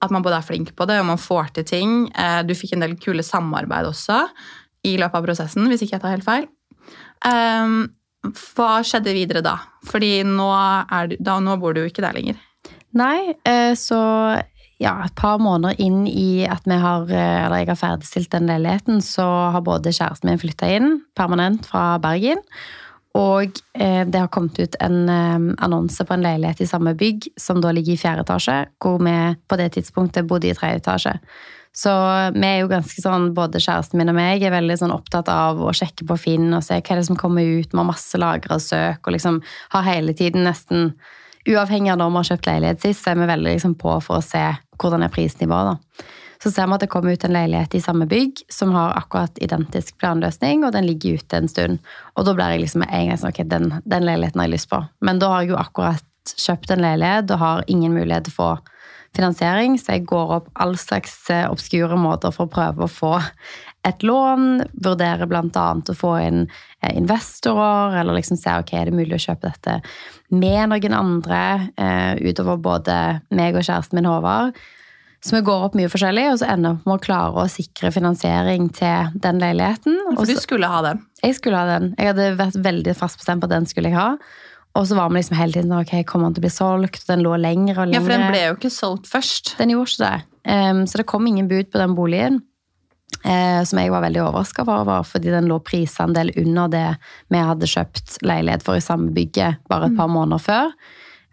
at 0.00 0.12
man 0.12 0.24
både 0.24 0.38
er 0.40 0.46
flink 0.46 0.72
på 0.76 0.86
det 0.88 0.96
og 1.00 1.08
man 1.10 1.20
får 1.20 1.54
til 1.58 1.66
ting. 1.68 1.94
Eh, 2.16 2.40
du 2.48 2.54
fikk 2.56 2.74
en 2.76 2.84
del 2.86 2.96
kule 3.00 3.24
samarbeid 3.24 3.88
også 3.88 4.22
i 4.88 4.96
løpet 4.96 5.18
av 5.18 5.26
prosessen, 5.26 5.66
hvis 5.68 5.84
ikke 5.84 5.98
jeg 5.98 6.04
tar 6.04 6.14
helt 6.14 6.26
feil. 6.26 6.46
Eh, 7.28 7.74
hva 8.30 8.70
skjedde 8.84 9.16
videre 9.16 9.44
da? 9.44 9.58
Fordi 9.88 10.20
nå, 10.28 10.48
du, 11.12 11.18
da, 11.20 11.36
nå 11.40 11.56
bor 11.60 11.76
du 11.76 11.82
jo 11.84 11.90
ikke 11.90 12.04
der 12.04 12.16
lenger. 12.16 12.40
Nei, 12.98 13.34
eh, 13.46 13.74
så 13.78 14.00
ja, 14.80 14.94
et 15.04 15.14
par 15.18 15.38
måneder 15.42 15.78
inn 15.82 16.06
i 16.08 16.46
at 16.48 16.66
har, 16.66 17.06
eh, 17.10 17.58
jeg 17.60 17.68
har 17.68 17.78
ferdigstilt 17.78 18.30
den 18.32 18.48
leiligheten, 18.48 19.00
så 19.04 19.52
har 19.52 19.62
både 19.62 19.92
kjæresten 19.92 20.30
min 20.30 20.40
flytta 20.40 20.70
inn 20.76 21.00
permanent 21.14 21.66
fra 21.66 21.98
Bergen. 21.98 22.40
Og 23.14 23.50
eh, 23.74 24.04
det 24.06 24.18
har 24.18 24.28
kommet 24.28 24.58
ut 24.58 24.76
en 24.80 25.08
annonse 25.58 26.04
på 26.06 26.14
en 26.14 26.22
leilighet 26.22 26.60
i 26.62 26.66
samme 26.66 26.94
bygg, 26.94 27.28
som 27.36 27.60
da 27.60 27.72
ligger 27.74 27.94
i 27.94 28.00
fjerde 28.00 28.22
etasje, 28.22 28.58
hvor 28.78 28.98
vi 29.02 29.16
på 29.48 29.58
det 29.58 29.72
tidspunktet 29.74 30.26
bodde 30.26 30.50
i 30.50 30.54
tredje 30.54 30.82
etasje. 30.82 31.16
Så 31.76 31.90
vi 32.34 32.46
er 32.46 32.60
jo 32.64 32.70
ganske 32.70 33.02
sånn, 33.02 33.30
både 33.34 33.60
kjæresten 33.62 34.00
min 34.00 34.10
og 34.10 34.16
meg 34.18 34.42
er 34.42 34.54
veldig 34.54 34.76
sånn 34.80 34.94
opptatt 34.94 35.28
av 35.30 35.60
å 35.62 35.70
sjekke 35.74 36.06
på 36.08 36.16
Finn 36.18 36.48
og 36.50 36.64
se 36.66 36.80
hva 36.80 36.96
er 36.96 36.98
det 36.98 37.06
som 37.06 37.18
kommer 37.18 37.46
ut. 37.46 37.70
Vi 37.70 37.78
har 37.78 37.86
masse 37.86 38.18
lagra 38.18 38.58
søk 38.62 39.06
og 39.06 39.14
liksom 39.14 39.38
har 39.76 39.86
hele 39.86 40.14
tiden 40.18 40.48
nesten 40.48 40.90
Uavhengig 41.48 41.92
av 41.92 42.00
når 42.00 42.10
vi 42.10 42.20
har 42.20 42.28
kjøpt 42.30 42.48
leilighet 42.50 42.82
sist, 42.84 43.04
så 43.04 43.12
er 43.12 43.20
vi 43.20 43.28
veldig 43.30 43.54
liksom 43.54 43.76
på 43.80 43.94
for 44.04 44.18
å 44.18 44.24
se 44.24 44.42
hvordan 44.80 45.04
er 45.04 45.12
prisnivået. 45.12 45.70
da. 45.70 46.04
Så 46.42 46.50
ser 46.50 46.68
vi 46.68 46.76
at 46.76 46.84
det 46.84 46.88
kommer 46.92 47.12
ut 47.12 47.24
en 47.24 47.34
leilighet 47.36 47.74
i 47.76 47.82
samme 47.84 48.06
bygg 48.08 48.44
som 48.52 48.72
har 48.72 48.94
akkurat 48.96 49.40
identisk 49.44 49.98
planløsning, 50.00 50.64
og 50.64 50.72
den 50.72 50.86
ligger 50.88 51.20
ute 51.20 51.36
en 51.36 51.48
stund. 51.52 51.80
Og 52.16 52.24
da 52.24 52.34
blir 52.36 52.54
jeg 52.54 52.64
liksom 52.64 52.84
en 52.86 53.10
gang 53.10 53.20
sånn, 53.20 53.34
ok, 53.34 53.42
den, 53.48 53.72
den 53.84 54.06
leiligheten 54.08 54.40
har 54.40 54.48
jeg 54.48 54.56
lyst 54.56 54.70
på. 54.72 54.80
Men 55.04 55.20
da 55.20 55.32
har 55.34 55.44
jeg 55.44 55.52
jo 55.52 55.60
akkurat 55.60 56.34
kjøpt 56.36 56.72
en 56.72 56.84
leilighet 56.84 57.32
og 57.34 57.42
har 57.42 57.64
ingen 57.68 57.96
mulighet 57.96 58.28
til 58.28 58.36
å 58.36 58.38
få 58.38 58.50
finansiering, 59.16 59.74
så 59.80 59.96
jeg 59.96 60.06
går 60.08 60.34
opp 60.38 60.50
all 60.62 60.76
slags 60.78 61.14
eh, 61.34 61.48
obskure 61.50 61.96
måter 61.98 62.32
for 62.34 62.46
å 62.46 62.52
prøve 62.52 62.86
å 62.86 62.90
få 62.90 63.16
et 63.86 64.02
lån. 64.02 64.64
vurdere 64.84 65.26
bl.a. 65.28 65.68
å 65.80 65.96
få 65.96 66.16
inn 66.20 66.42
eh, 66.82 66.96
investorer, 66.96 68.00
eller 68.00 68.18
liksom 68.18 68.40
se 68.40 68.58
ok, 68.60 68.74
er 68.76 68.90
det 68.90 68.98
mulig 68.98 69.16
å 69.16 69.24
kjøpe 69.28 69.52
dette 69.52 69.80
med 70.30 70.70
noen 70.70 70.96
andre, 70.96 71.70
eh, 71.80 72.20
utover 72.20 72.60
både 72.60 72.98
meg 73.34 73.56
og 73.56 73.66
kjæresten 73.66 73.98
min 73.98 74.10
Håvard. 74.10 74.58
Så 75.20 75.34
vi 75.36 75.42
går 75.44 75.66
opp 75.66 75.74
mye 75.76 75.90
forskjellig, 75.92 76.30
og 76.32 76.38
så 76.40 76.46
ender 76.48 76.78
vi 76.78 76.88
med 76.88 76.96
å 76.96 77.02
klare 77.04 77.42
å 77.42 77.50
sikre 77.52 77.90
finansiering 77.92 78.70
til 78.72 79.10
den 79.20 79.40
leiligheten. 79.42 79.98
For 80.16 80.28
du 80.28 80.38
skulle 80.40 80.70
ha 80.70 80.80
den. 80.86 81.02
jeg 81.20 81.36
skulle 81.36 81.60
ha 81.60 81.66
den. 81.68 81.90
Jeg 81.98 82.14
hadde 82.14 82.30
vært 82.38 82.56
veldig 82.56 82.94
fast 82.96 83.20
bestemt 83.20 83.44
på 83.44 83.50
at 83.50 83.52
den 83.52 83.68
skulle 83.68 83.92
jeg 83.92 84.00
ha. 84.00 84.14
Og 84.78 84.86
så 84.86 84.96
var 84.96 85.10
vi 85.10 85.18
liksom 85.18 85.36
hele 85.36 85.52
tiden 85.52 85.74
ok, 85.76 85.92
kommer 86.08 86.30
den 86.30 86.38
til 86.38 86.44
å 86.44 86.46
bli 86.46 86.54
solgt? 86.54 87.04
Den 87.08 87.24
lå 87.26 87.34
lenger 87.36 87.82
og 87.82 87.92
Ja, 87.92 88.00
for 88.00 88.14
den 88.14 88.28
ble 88.30 88.44
jo 88.46 88.56
ikke 88.56 88.72
solgt 88.72 89.10
først. 89.10 89.56
Den 89.58 89.74
gjorde 89.74 89.92
ikke 89.92 90.06
det. 90.06 90.20
Um, 90.48 90.86
så 90.88 91.02
det 91.02 91.08
kom 91.10 91.26
ingen 91.28 91.50
bud 91.50 91.68
på 91.68 91.82
den 91.82 91.96
boligen. 91.98 92.40
Eh, 93.24 93.60
som 93.66 93.80
jeg 93.80 93.92
var 93.92 94.04
veldig 94.04 94.22
overraska 94.24 94.64
over, 94.64 95.04
fordi 95.06 95.32
den 95.32 95.48
lå 95.50 95.60
prisandel 95.64 96.32
under 96.40 96.70
det 96.72 96.86
vi 97.32 97.44
hadde 97.50 97.70
kjøpt 97.70 98.20
leilighet 98.26 98.64
for 98.66 98.78
i 98.78 98.84
samme 98.84 99.12
bygget 99.16 99.62
bare 99.70 99.90
et 99.90 99.98
par 99.98 100.10
måneder 100.12 100.42
før. 100.42 100.74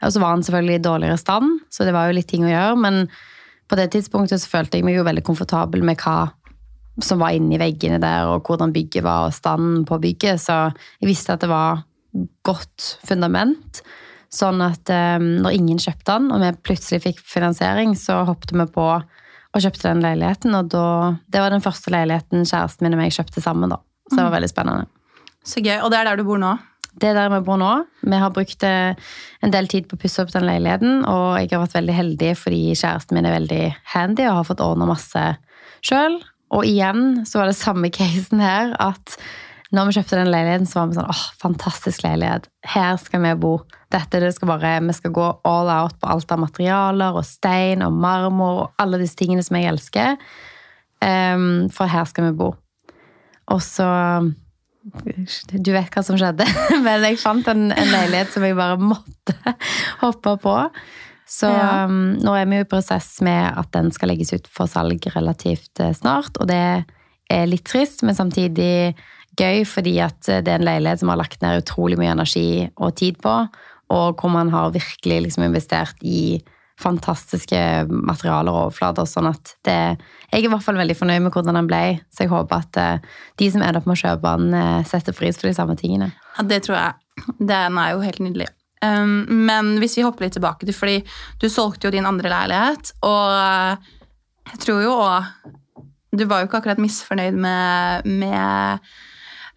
Og 0.05 0.13
så 0.13 0.21
var 0.21 0.35
den 0.35 0.45
selvfølgelig 0.45 0.77
i 0.77 0.85
dårligere 0.85 1.17
stand, 1.17 1.59
så 1.73 1.85
det 1.85 1.93
var 1.95 2.07
jo 2.07 2.17
litt 2.17 2.29
ting 2.29 2.45
å 2.45 2.51
gjøre. 2.51 2.77
Men 2.83 3.05
på 3.67 3.77
det 3.79 3.89
tidspunktet 3.95 4.43
så 4.43 4.51
følte 4.51 4.77
jeg 4.77 4.85
meg 4.85 4.99
jo 4.99 5.05
veldig 5.07 5.25
komfortabel 5.25 5.83
med 5.85 5.99
hva 6.03 6.29
som 7.03 7.21
var 7.21 7.35
inni 7.37 7.59
veggene 7.61 7.99
der, 8.01 8.29
og 8.29 8.47
hvordan 8.47 8.73
bygget 8.73 9.05
var, 9.05 9.27
og 9.27 9.35
standen 9.35 9.83
på 9.85 9.99
bygget. 10.01 10.41
Så 10.41 10.57
jeg 11.01 11.09
visste 11.11 11.35
at 11.35 11.43
det 11.43 11.51
var 11.51 11.83
godt 12.47 12.97
fundament. 13.05 13.81
Sånn 14.33 14.61
at 14.65 14.89
eh, 14.91 15.17
når 15.21 15.55
ingen 15.55 15.79
kjøpte 15.81 16.17
den, 16.17 16.31
og 16.33 16.41
vi 16.43 16.51
plutselig 16.69 17.03
fikk 17.05 17.21
finansiering, 17.25 17.93
så 17.97 18.23
hoppet 18.27 18.53
vi 18.55 18.65
på 18.73 18.87
og 19.57 19.65
kjøpte 19.65 19.89
den 19.89 20.03
leiligheten. 20.05 20.55
Og 20.57 20.71
da, 20.71 20.85
det 21.33 21.43
var 21.43 21.53
den 21.53 21.65
første 21.65 21.93
leiligheten 21.93 22.45
kjæresten 22.45 22.87
min 22.87 22.97
og 22.97 23.01
meg 23.01 23.15
kjøpte 23.15 23.43
sammen. 23.43 23.73
da. 23.73 23.81
Så 24.07 24.19
det 24.19 24.25
var 24.27 24.35
veldig 24.37 24.51
spennende. 24.51 24.87
Så 25.47 25.63
gøy. 25.63 25.79
Og 25.81 25.91
det 25.91 25.99
er 25.99 26.09
der 26.09 26.19
du 26.19 26.27
bor 26.27 26.39
nå? 26.41 26.55
Det 26.97 27.11
er 27.11 27.17
der 27.17 27.29
vi 27.29 27.43
bor 27.45 27.59
nå. 27.61 27.71
Vi 28.01 28.21
har 28.21 28.33
brukt 28.33 28.63
eh, 28.65 29.09
en 29.45 29.53
del 29.53 29.67
tid 29.69 29.85
på 29.89 29.97
å 29.97 30.01
pusse 30.01 30.23
opp 30.23 30.31
den 30.33 30.47
leiligheten, 30.47 31.03
og 31.05 31.37
jeg 31.37 31.51
har 31.51 31.61
vært 31.61 31.75
veldig 31.77 31.97
heldig 31.97 32.31
fordi 32.39 32.61
kjæresten 32.71 33.17
min 33.17 33.27
er 33.29 33.35
veldig 33.35 33.61
handy 33.93 34.25
og 34.25 34.39
har 34.39 34.47
fått 34.47 34.63
ordna 34.65 34.87
masse 34.89 35.25
sjøl. 35.85 36.17
Og 36.57 36.65
igjen 36.65 37.21
så 37.27 37.41
var 37.41 37.51
det 37.51 37.59
samme 37.59 37.91
casen 37.97 38.41
her, 38.41 38.73
at 38.81 39.17
når 39.75 39.89
vi 39.89 39.95
kjøpte 39.97 40.15
den 40.21 40.29
leiligheten, 40.31 40.67
så 40.69 40.79
var 40.79 40.87
vi 40.91 40.95
sånn 40.95 41.09
åh, 41.11 41.23
fantastisk 41.41 42.03
leilighet. 42.05 42.45
Her 42.71 42.95
skal 43.01 43.23
vi 43.25 43.33
bo. 43.41 43.53
Dette 43.91 44.21
det 44.23 44.29
skal 44.35 44.47
bare, 44.53 44.75
Vi 44.85 44.93
skal 44.95 45.11
gå 45.15 45.25
all 45.43 45.69
out 45.71 45.97
på 45.99 46.07
alt 46.07 46.31
av 46.31 46.39
materialer 46.39 47.17
og 47.19 47.25
stein 47.27 47.83
og 47.83 47.91
marmor 47.95 48.61
og 48.61 48.71
alle 48.79 48.99
disse 49.01 49.19
tingene 49.19 49.43
som 49.43 49.57
jeg 49.59 49.67
elsker. 49.73 50.15
Um, 51.03 51.67
for 51.69 51.85
her 51.91 52.05
skal 52.09 52.29
vi 52.29 52.37
bo. 52.39 52.53
Og 53.51 53.61
så 53.61 53.85
Du 55.51 55.73
vet 55.75 55.91
hva 55.91 56.03
som 56.05 56.15
skjedde, 56.19 56.45
men 56.85 57.03
jeg 57.03 57.19
fant 57.19 57.47
en, 57.51 57.67
en 57.75 57.91
leilighet 57.91 58.31
som 58.31 58.45
jeg 58.47 58.55
bare 58.55 58.79
måtte 58.79 59.35
hoppe 60.03 60.37
på. 60.43 60.55
Så 61.27 61.49
Ja. 61.51 61.83
um, 61.85 62.15
nå 62.23 62.31
er 62.39 62.47
vi 62.47 62.61
jo 62.61 62.63
i 62.63 62.69
prosess 62.71 63.17
med 63.25 63.51
at 63.59 63.67
den 63.75 63.91
skal 63.91 64.13
legges 64.13 64.31
ut 64.31 64.47
for 64.47 64.71
salg 64.71 65.03
relativt 65.11 65.81
eh, 65.83 65.91
snart. 65.91 66.39
Og 66.39 66.47
det 66.47 66.85
er 67.27 67.49
litt 67.51 67.65
trist, 67.67 68.05
men 68.07 68.15
samtidig 68.15 68.95
gøy, 69.39 69.63
fordi 69.67 69.97
at 70.03 70.29
eh, 70.29 70.43
det 70.43 70.53
er 70.53 70.61
en 70.61 70.67
leilighet 70.67 71.03
som 71.03 71.13
har 71.13 71.21
lagt 71.21 71.41
ned 71.43 71.63
utrolig 71.63 71.99
mye 71.99 72.13
energi 72.15 72.67
og 72.75 72.95
tid 72.99 73.19
på, 73.23 73.39
og 73.93 74.19
hvor 74.19 74.31
man 74.33 74.51
har 74.51 74.75
virkelig 74.75 75.23
liksom 75.27 75.47
investert 75.47 76.01
i 76.03 76.39
fantastiske 76.77 77.59
materialer 77.89 78.53
og 78.53 78.67
overflater. 78.67 79.07
sånn 79.09 79.31
at 79.31 79.55
det, 79.65 79.97
Jeg 80.29 80.43
er 80.43 80.45
i 80.45 80.51
hvert 80.51 80.63
fall 80.63 80.77
veldig 80.77 80.97
fornøyd 80.97 81.23
med 81.25 81.33
hvordan 81.33 81.57
den 81.57 81.69
ble, 81.69 81.99
så 82.13 82.25
jeg 82.25 82.33
håper 82.33 82.61
at 82.61 82.77
eh, 82.77 82.99
de 83.39 83.49
som 83.51 83.63
ender 83.63 83.79
opp 83.79 83.87
med 83.89 83.97
å 83.97 84.03
kjøpe 84.03 84.35
den, 84.37 84.53
eh, 84.53 84.83
setter 84.85 85.15
pris 85.17 85.39
på 85.39 85.47
de 85.47 85.55
samme 85.57 85.77
tingene. 85.79 86.11
Ja, 86.37 86.43
det 86.43 86.63
tror 86.67 86.77
jeg. 86.77 86.93
Den 87.39 87.79
er 87.81 87.95
jo 87.95 88.05
helt 88.05 88.21
nydelig. 88.21 88.51
Um, 88.85 89.25
men 89.47 89.79
hvis 89.81 89.97
vi 89.97 90.03
hopper 90.05 90.27
litt 90.27 90.35
tilbake 90.37 90.67
til, 90.67 90.75
fordi 90.77 90.99
du 91.41 91.47
solgte 91.49 91.87
jo 91.87 91.95
din 91.95 92.05
andre 92.05 92.29
leilighet, 92.29 92.91
og 93.01 93.81
jeg 94.51 94.59
tror 94.63 94.83
jo 94.83 94.97
òg 95.01 95.31
Du 96.17 96.23
var 96.25 96.39
jo 96.39 96.47
ikke 96.47 96.61
akkurat 96.61 96.79
misfornøyd 96.81 97.35
med, 97.35 98.05
med 98.05 98.85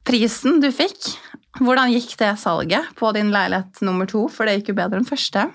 prisen 0.09 0.61
du 0.62 0.71
fikk. 0.75 1.14
Hvordan 1.61 1.92
gikk 1.92 2.14
det 2.21 2.35
salget 2.40 2.92
på 2.99 3.11
din 3.16 3.33
leilighet 3.35 3.80
nummer 3.85 4.09
to? 4.09 4.26
For 4.33 4.47
det 4.47 4.61
gikk 4.61 4.73
jo 4.73 4.80
bedre 4.80 5.00
enn 5.00 5.09
første. 5.09 5.49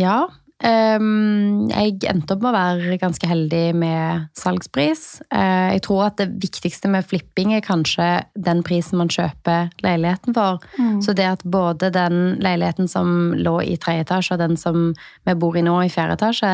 Ja. 0.00 0.26
Um, 0.56 1.66
jeg 1.68 1.98
endte 2.08 2.32
opp 2.32 2.40
med 2.40 2.48
å 2.48 2.56
være 2.56 2.96
ganske 3.00 3.28
heldig 3.28 3.74
med 3.76 4.28
salgspris. 4.38 5.02
Uh, 5.28 5.74
jeg 5.74 5.82
tror 5.84 6.06
at 6.06 6.16
det 6.20 6.30
viktigste 6.40 6.88
med 6.92 7.04
flipping 7.08 7.52
er 7.52 7.64
kanskje 7.64 8.06
den 8.40 8.62
prisen 8.64 8.96
man 9.00 9.12
kjøper 9.12 9.68
leiligheten 9.84 10.36
for. 10.36 10.64
Så 11.04 11.12
det 11.16 11.28
at 11.28 11.44
både 11.44 11.92
den 11.92 12.38
leiligheten 12.44 12.88
som 12.88 13.34
lå 13.36 13.58
i 13.66 13.76
tredje 13.80 14.06
etasje, 14.06 14.36
og 14.36 14.44
den 14.44 14.56
som 14.60 14.90
vi 15.28 15.36
bor 15.36 15.56
i 15.56 15.64
nå 15.64 15.76
i 15.84 15.92
fjerde 15.92 16.16
etasje, 16.16 16.52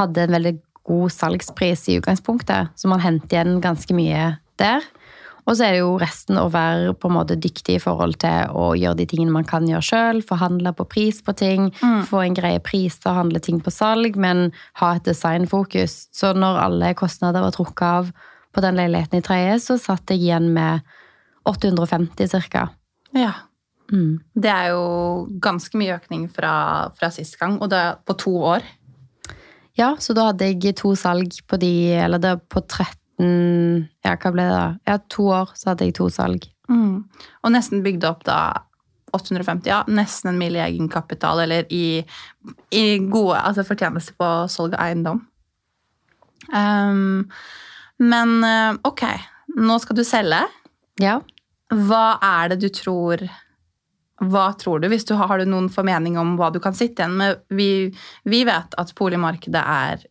hadde 0.00 0.26
en 0.26 0.34
veldig 0.34 0.56
god 0.84 1.14
salgspris 1.14 1.86
i 1.88 2.00
utgangspunktet. 2.00 2.74
Så 2.74 2.90
man 2.90 3.02
henter 3.04 3.38
igjen 3.38 3.62
ganske 3.64 3.94
mye 3.96 4.34
der. 4.60 4.82
Og 5.44 5.56
så 5.56 5.66
er 5.66 5.74
det 5.74 5.80
jo 5.82 5.96
resten 6.00 6.38
å 6.40 6.46
være 6.52 6.94
på 6.96 7.10
en 7.10 7.16
måte 7.18 7.36
dyktig 7.36 7.76
i 7.76 7.82
forhold 7.82 8.16
til 8.22 8.52
å 8.56 8.70
gjøre 8.80 8.96
de 9.02 9.06
tingene 9.10 9.34
man 9.34 9.48
kan 9.48 9.66
gjøre 9.68 9.84
sjøl. 9.84 10.22
Forhandle 10.24 10.72
på 10.76 10.86
pris 10.88 11.20
på 11.24 11.34
ting, 11.36 11.68
få 12.08 12.22
en 12.24 12.36
greie 12.36 12.62
pris 12.64 12.96
til 13.00 13.12
å 13.12 13.18
handle 13.18 13.42
ting 13.44 13.60
på 13.64 13.72
salg, 13.74 14.16
men 14.16 14.48
ha 14.80 14.94
et 14.96 15.04
designfokus. 15.04 16.06
Så 16.16 16.32
når 16.36 16.62
alle 16.62 16.94
kostnader 16.96 17.44
var 17.44 17.56
trukket 17.56 17.84
av 17.88 18.14
på 18.54 18.62
den 18.64 18.78
leiligheten 18.80 19.20
i 19.20 19.26
tredje, 19.26 19.58
så 19.66 19.76
satt 19.82 20.14
jeg 20.14 20.22
igjen 20.24 20.48
med 20.54 20.86
850 21.50 22.48
ca. 22.48 22.68
Ja. 23.12 23.34
Mm. 23.92 24.22
Det 24.32 24.48
er 24.48 24.72
jo 24.72 24.84
ganske 25.44 25.76
mye 25.76 25.98
økning 25.98 26.24
fra, 26.32 26.54
fra 26.96 27.12
sist 27.12 27.36
gang, 27.40 27.58
og 27.60 27.68
det 27.74 27.82
er 27.82 28.00
på 28.06 28.16
to 28.16 28.32
år. 28.54 28.64
Ja, 29.76 29.92
så 29.98 30.14
da 30.16 30.30
hadde 30.30 30.48
jeg 30.54 30.76
to 30.78 30.94
salg 30.96 31.34
på 31.50 31.58
de, 31.60 31.74
eller 31.98 32.22
det 32.22 32.36
på 32.48 32.62
13 32.62 33.03
Ja, 33.22 34.16
hva 34.18 34.30
ble 34.34 34.44
det 34.46 34.54
da? 34.54 34.68
Ja, 34.88 34.98
to 35.12 35.28
år 35.30 35.52
så 35.58 35.70
hadde 35.70 35.86
jeg 35.86 35.96
to 35.98 36.08
salg. 36.12 36.48
Mm. 36.70 37.04
Og 37.44 37.52
nesten 37.54 37.84
bygde 37.84 38.08
opp 38.10 38.24
da 38.26 38.38
850, 39.14 39.68
ja, 39.70 39.82
nesten 39.86 40.32
en 40.32 40.40
mil 40.40 40.56
i 40.58 40.62
egenkapital, 40.64 41.44
eller 41.44 41.68
i, 41.72 42.02
i 42.74 42.84
gode 42.98 43.38
altså 43.38 43.62
fortjeneste 43.66 44.16
på 44.18 44.30
salg 44.50 44.74
av 44.74 44.88
eiendom. 44.88 45.22
Um, 46.50 47.30
men 48.02 48.34
eh, 48.44 48.80
ok, 48.84 49.04
nå 49.62 49.78
skal 49.80 49.96
du 49.96 50.02
selge. 50.06 50.42
Ja. 51.00 51.20
Hva 51.70 52.18
er 52.22 52.52
det 52.52 52.58
du 52.62 52.68
tror 52.70 53.22
Hva 54.22 54.44
tror 54.60 54.82
du, 54.82 54.86
hvis 54.92 55.06
du 55.08 55.14
har, 55.16 55.26
har 55.30 55.40
du 55.40 55.48
noen 55.48 55.70
formening 55.72 56.18
om 56.20 56.34
hva 56.38 56.50
du 56.54 56.60
kan 56.62 56.76
sitte 56.76 57.02
igjen 57.02 57.16
med? 57.18 57.40
Vi, 57.50 57.88
vi 58.30 58.42
vet 58.46 58.76
at 58.78 58.92
boligmarkedet 58.98 59.62
har 59.64 60.04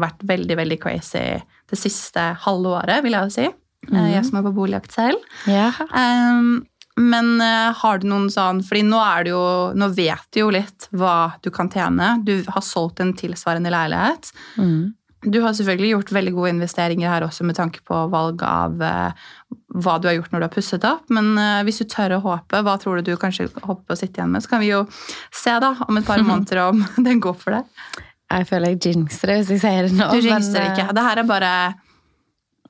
vært 0.00 0.24
veldig, 0.26 0.56
veldig 0.58 0.78
crazy 0.82 1.26
det 1.70 1.80
siste 1.80 2.30
halve 2.44 2.76
året, 2.80 3.02
vil 3.04 3.16
jeg 3.16 3.28
jo 3.28 3.34
si. 3.34 3.50
Mm. 3.90 3.98
Jeg 4.14 4.24
som 4.28 4.38
er 4.40 4.46
på 4.46 4.54
boligjakt 4.56 4.94
selv. 4.94 5.20
Yeah. 5.50 5.76
Um, 5.92 6.64
men 6.96 7.40
eh, 7.42 7.70
har 7.74 7.98
du 7.98 8.06
noen 8.06 8.28
sånn 8.30 8.60
fordi 8.62 8.84
nå 8.86 9.00
er 9.02 9.24
det 9.26 9.32
jo 9.32 9.46
Nå 9.74 9.88
vet 9.96 10.28
du 10.30 10.44
jo 10.44 10.50
litt 10.54 10.86
hva 10.94 11.34
du 11.42 11.50
kan 11.54 11.70
tjene. 11.70 12.20
Du 12.22 12.36
har 12.46 12.62
solgt 12.62 13.02
en 13.02 13.10
tilsvarende 13.18 13.72
leilighet. 13.74 14.30
Mm. 14.54 14.94
Du 15.24 15.40
har 15.40 15.56
selvfølgelig 15.56 15.90
gjort 15.94 16.12
veldig 16.12 16.34
gode 16.36 16.52
investeringer 16.52 17.08
her 17.08 17.24
også 17.26 17.46
med 17.48 17.56
tanke 17.56 17.80
på 17.88 17.98
valg 18.12 18.44
av 18.46 18.82
eh, 18.84 19.26
hva 19.74 19.96
du 19.98 20.06
har 20.06 20.18
gjort 20.18 20.34
når 20.34 20.44
du 20.44 20.46
har 20.46 20.54
pusset 20.54 20.86
opp. 20.86 21.08
Men 21.10 21.32
hvis 21.66 21.80
du 21.82 21.88
tør 21.90 22.18
å 22.18 22.22
håpe, 22.28 22.60
hva 22.62 22.76
tror 22.78 23.00
du 23.00 23.10
du 23.10 23.18
kanskje 23.18 23.48
håper 23.56 23.80
på 23.82 23.96
å 23.96 23.98
sitte 23.98 24.20
igjen 24.20 24.36
med? 24.36 24.44
Så 24.44 24.52
kan 24.52 24.62
vi 24.62 24.70
jo 24.70 24.84
se 25.34 25.54
da 25.64 25.72
om 25.88 25.98
et 25.98 26.06
par 26.06 26.22
måneder 26.28 26.68
om 26.68 26.84
den 27.08 27.22
går 27.24 27.34
for 27.40 27.58
deg. 27.58 28.04
Jeg 28.34 28.50
føler 28.50 28.74
jeg 28.74 28.82
jinxer 28.90 29.30
det 29.30 29.40
hvis 29.40 29.54
jeg 29.56 29.64
sier 29.64 29.88
det 29.88 29.96
nå. 29.98 30.10
Du 30.12 30.28
jinxer 30.28 30.60
eh, 30.64 30.70
ikke. 30.72 30.90
Det 30.96 31.08
her 31.08 31.22
er 31.22 31.28
bare 31.30 31.54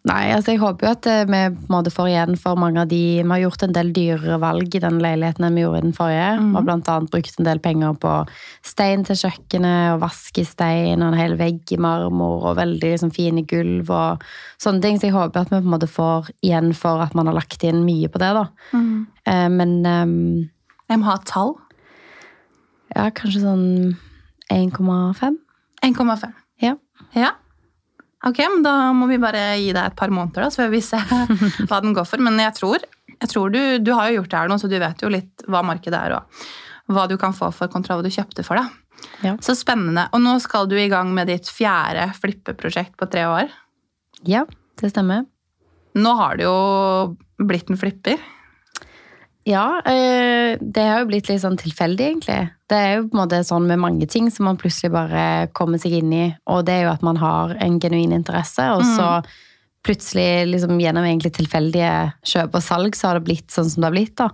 Nei, 0.05 0.35
altså 0.37 0.53
jeg 0.53 0.61
håper 0.61 0.85
jo 0.85 0.91
at 0.93 1.07
eh, 1.09 1.23
vi 1.25 1.39
på 1.55 1.63
en 1.65 1.73
måte 1.73 1.89
får 1.89 2.09
igjen 2.11 2.35
for 2.37 2.59
mange 2.61 2.83
av 2.83 2.91
de 2.91 2.99
Vi 3.23 3.25
har 3.25 3.41
gjort 3.41 3.63
en 3.65 3.73
del 3.73 3.89
dyrere 3.97 4.37
valg 4.43 4.75
i 4.77 4.81
den 4.83 4.99
leiligheten 5.01 5.47
enn 5.47 5.57
vi 5.57 5.63
gjorde 5.63 5.79
i 5.81 5.85
den 5.87 5.95
forrige. 5.97 6.27
Vi 6.43 6.51
har 6.59 6.67
blant 6.67 6.91
annet 6.93 7.13
brukt 7.15 7.39
en 7.41 7.49
del 7.49 7.63
penger 7.65 7.95
på 8.03 8.11
stein 8.69 9.07
til 9.09 9.17
kjøkkenet 9.23 9.95
og 9.95 10.03
vaskestein 10.03 11.01
og 11.01 11.07
en 11.09 11.17
hel 11.17 11.39
vegg 11.41 11.73
i 11.73 11.79
marmor 11.81 12.45
og 12.51 12.59
veldig 12.61 12.91
liksom, 12.93 13.15
fine 13.17 13.47
gulv 13.49 13.89
og 13.97 14.27
sånne 14.61 14.85
ting. 14.85 15.01
Så 15.01 15.09
jeg 15.09 15.17
håper 15.17 15.41
at 15.47 15.55
vi 15.55 15.63
på 15.63 15.65
en 15.65 15.73
måte 15.79 15.89
får 15.89 16.29
igjen 16.45 16.75
for 16.77 17.01
at 17.01 17.17
man 17.17 17.33
har 17.33 17.39
lagt 17.41 17.65
inn 17.65 17.81
mye 17.89 18.13
på 18.13 18.21
det, 18.21 18.35
da. 18.37 18.45
Eh, 18.77 19.49
Men 19.49 19.73
um, 19.89 20.51
Jeg 20.93 21.01
må 21.01 21.09
ha 21.09 21.17
et 21.17 21.25
tall. 21.33 21.55
ja, 22.93 23.09
kanskje 23.09 23.41
sånn 23.41 23.97
1,5? 24.53 25.41
1,5. 25.85 26.27
Ja. 26.65 26.75
Ja. 27.15 27.33
Ok, 28.25 28.39
men 28.39 28.63
da 28.65 28.93
må 28.97 29.07
vi 29.11 29.21
bare 29.21 29.43
gi 29.61 29.73
deg 29.77 29.83
et 29.85 29.97
par 29.99 30.13
måneder, 30.15 30.47
da, 30.47 30.53
så 30.53 30.63
får 30.65 30.71
vi 30.73 30.81
se 30.85 31.01
hva 31.69 31.81
den 31.85 31.93
går 31.97 32.07
for. 32.09 32.23
Men 32.25 32.41
jeg 32.41 32.57
tror, 32.57 32.87
jeg 33.19 33.31
tror 33.31 33.53
du, 33.53 33.61
du 33.85 33.93
har 33.93 34.09
jo 34.09 34.21
gjort 34.23 34.31
det 34.33 34.41
her 34.41 34.53
nå, 34.53 34.59
så 34.63 34.71
du 34.71 34.79
vet 34.81 35.05
jo 35.05 35.13
litt 35.13 35.45
hva 35.51 35.61
markedet 35.67 36.01
er, 36.01 36.17
og 36.17 36.97
hva 36.97 37.05
du 37.11 37.19
kan 37.21 37.37
få 37.37 37.51
for 37.53 37.69
kontra 37.73 37.99
hva 37.99 38.05
du 38.07 38.13
kjøpte 38.13 38.45
for, 38.47 38.61
da. 38.61 38.71
Ja. 39.25 39.35
Så 39.45 39.53
spennende. 39.59 40.07
Og 40.17 40.23
nå 40.25 40.39
skal 40.41 40.69
du 40.71 40.77
i 40.81 40.89
gang 40.89 41.11
med 41.17 41.29
ditt 41.29 41.51
fjerde 41.53 42.07
flippeprosjekt 42.17 42.97
på 43.01 43.09
tre 43.13 43.27
år. 43.29 43.53
ja, 44.25 44.47
det 44.81 44.91
stemmer. 44.91 45.27
Nå 45.95 46.11
har 46.19 46.39
du 46.39 46.43
jo 46.47 46.55
blitt 47.45 47.69
en 47.71 47.79
flipper. 47.79 48.19
Ja, 49.45 49.83
eh, 49.85 50.57
det 50.61 50.85
har 50.89 51.03
jo 51.03 51.09
blitt 51.11 51.29
litt 51.29 51.43
sånn 51.43 51.59
tilfeldig, 51.61 52.05
egentlig. 52.15 52.39
Det 52.71 52.77
er 52.81 52.95
jo 52.97 53.09
på 53.11 53.19
en 53.19 53.21
måte 53.21 53.43
sånn 53.45 53.67
med 53.69 53.83
mange 53.83 54.07
ting 54.09 54.31
som 54.33 54.49
man 54.49 54.61
plutselig 54.61 54.95
bare 54.95 55.25
kommer 55.57 55.81
seg 55.81 55.99
inn 55.99 56.13
i. 56.17 56.27
Og 56.49 56.65
det 56.65 56.79
er 56.79 56.87
jo 56.87 56.95
at 56.95 57.05
man 57.05 57.21
har 57.21 57.53
en 57.61 57.77
genuin 57.81 58.15
interesse, 58.17 58.65
og 58.73 58.87
så 58.97 59.09
plutselig 59.85 60.47
liksom 60.49 60.79
gjennom 60.81 61.05
egentlig 61.05 61.35
tilfeldige 61.37 61.91
kjøp 62.25 62.57
og 62.57 62.65
salg, 62.65 62.97
så 62.97 63.11
har 63.11 63.19
det 63.19 63.27
blitt 63.27 63.53
sånn 63.53 63.69
som 63.69 63.85
det 63.85 63.91
har 63.91 63.97
blitt. 63.99 64.15
da. 64.17 64.31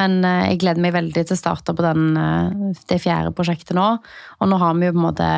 Men 0.00 0.24
eh, 0.24 0.46
jeg 0.54 0.62
gleder 0.64 0.86
meg 0.86 0.96
veldig 0.96 1.26
til 1.26 1.36
å 1.36 1.42
starte 1.42 1.76
på 1.76 1.84
den, 1.84 2.16
eh, 2.16 2.72
det 2.88 3.02
fjerde 3.04 3.36
prosjektet 3.36 3.76
nå. 3.76 3.90
Og 4.40 4.48
nå 4.48 4.62
har 4.64 4.80
vi 4.80 4.88
jo 4.88 4.96
på 4.96 5.02
en 5.02 5.08
måte 5.10 5.30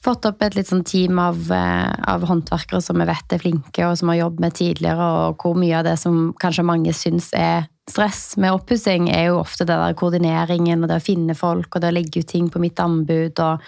fått 0.00 0.24
opp 0.30 0.40
et 0.46 0.56
litt 0.56 0.70
sånn 0.70 0.84
team 0.86 1.20
av, 1.20 1.44
av 1.52 2.24
håndverkere 2.24 2.80
som 2.80 2.96
vi 3.02 3.08
vet 3.08 3.32
er 3.34 3.40
flinke, 3.42 3.84
og 3.84 3.98
som 4.00 4.12
har 4.12 4.22
jobbet 4.22 4.44
med 4.44 4.54
tidligere, 4.54 5.12
og 5.26 5.42
hvor 5.42 5.56
mye 5.58 5.80
av 5.80 5.88
det 5.88 5.96
som 6.00 6.30
kanskje 6.40 6.64
mange 6.64 6.94
syns 6.94 7.32
er 7.36 7.66
stress 7.90 8.36
med 8.42 8.54
oppussing, 8.56 9.10
er 9.14 9.28
jo 9.30 9.40
ofte 9.40 9.66
det 9.66 9.76
der 9.78 9.94
koordineringen 9.98 10.82
og 10.82 10.90
det 10.90 10.98
å 10.98 11.04
finne 11.04 11.36
folk 11.38 11.76
og 11.76 11.84
det 11.84 11.92
å 11.92 11.94
legge 11.94 12.22
ut 12.22 12.30
ting 12.32 12.48
på 12.50 12.62
mitt 12.62 12.80
anbud 12.82 13.38
og 13.44 13.62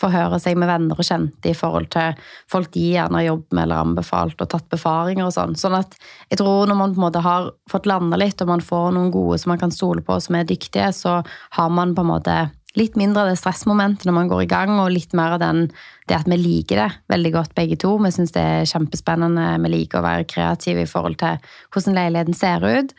forhøre 0.00 0.40
seg 0.40 0.56
med 0.58 0.70
venner 0.70 0.98
og 0.98 1.06
kjente 1.06 1.50
i 1.50 1.56
forhold 1.56 1.90
til 1.92 2.16
folk 2.50 2.70
de 2.74 2.86
gjerne 2.94 3.20
har 3.20 3.26
jobbet 3.28 3.56
med 3.56 3.66
eller 3.66 3.84
anbefalt 3.84 4.40
og 4.40 4.50
tatt 4.50 4.68
befaringer 4.72 5.26
og 5.26 5.34
sånn. 5.36 5.56
Sånn 5.60 5.76
at 5.78 5.96
jeg 6.30 6.40
tror 6.40 6.70
når 6.70 6.78
man 6.78 6.94
på 6.94 7.02
en 7.02 7.06
måte 7.06 7.24
har 7.24 7.50
fått 7.70 7.88
landa 7.90 8.18
litt, 8.20 8.40
og 8.40 8.50
man 8.50 8.64
får 8.64 8.94
noen 8.96 9.12
gode 9.14 9.38
som 9.42 9.52
man 9.52 9.60
kan 9.60 9.74
stole 9.74 10.02
på, 10.06 10.16
som 10.24 10.38
er 10.38 10.48
dyktige, 10.48 10.88
så 10.96 11.20
har 11.58 11.70
man 11.76 11.94
på 11.94 12.06
en 12.06 12.12
måte 12.14 12.38
litt 12.78 12.94
mindre 12.98 13.24
av 13.24 13.30
det 13.32 13.38
stressmomentet 13.40 14.06
når 14.06 14.14
man 14.14 14.28
går 14.30 14.44
i 14.44 14.50
gang, 14.50 14.76
og 14.78 14.92
litt 14.94 15.14
mer 15.18 15.36
av 15.36 15.42
den, 15.42 15.64
det 16.08 16.18
at 16.20 16.28
vi 16.30 16.38
liker 16.38 16.78
det 16.78 16.90
veldig 17.12 17.32
godt 17.34 17.56
begge 17.58 17.78
to. 17.82 17.96
Vi 18.02 18.12
syns 18.14 18.34
det 18.34 18.42
er 18.42 18.68
kjempespennende. 18.70 19.56
Vi 19.64 19.72
liker 19.74 20.00
å 20.00 20.06
være 20.06 20.28
kreative 20.30 20.84
i 20.86 20.90
forhold 20.90 21.18
til 21.20 21.42
hvordan 21.74 21.98
leiligheten 21.98 22.38
ser 22.38 22.64
ut. 22.66 22.94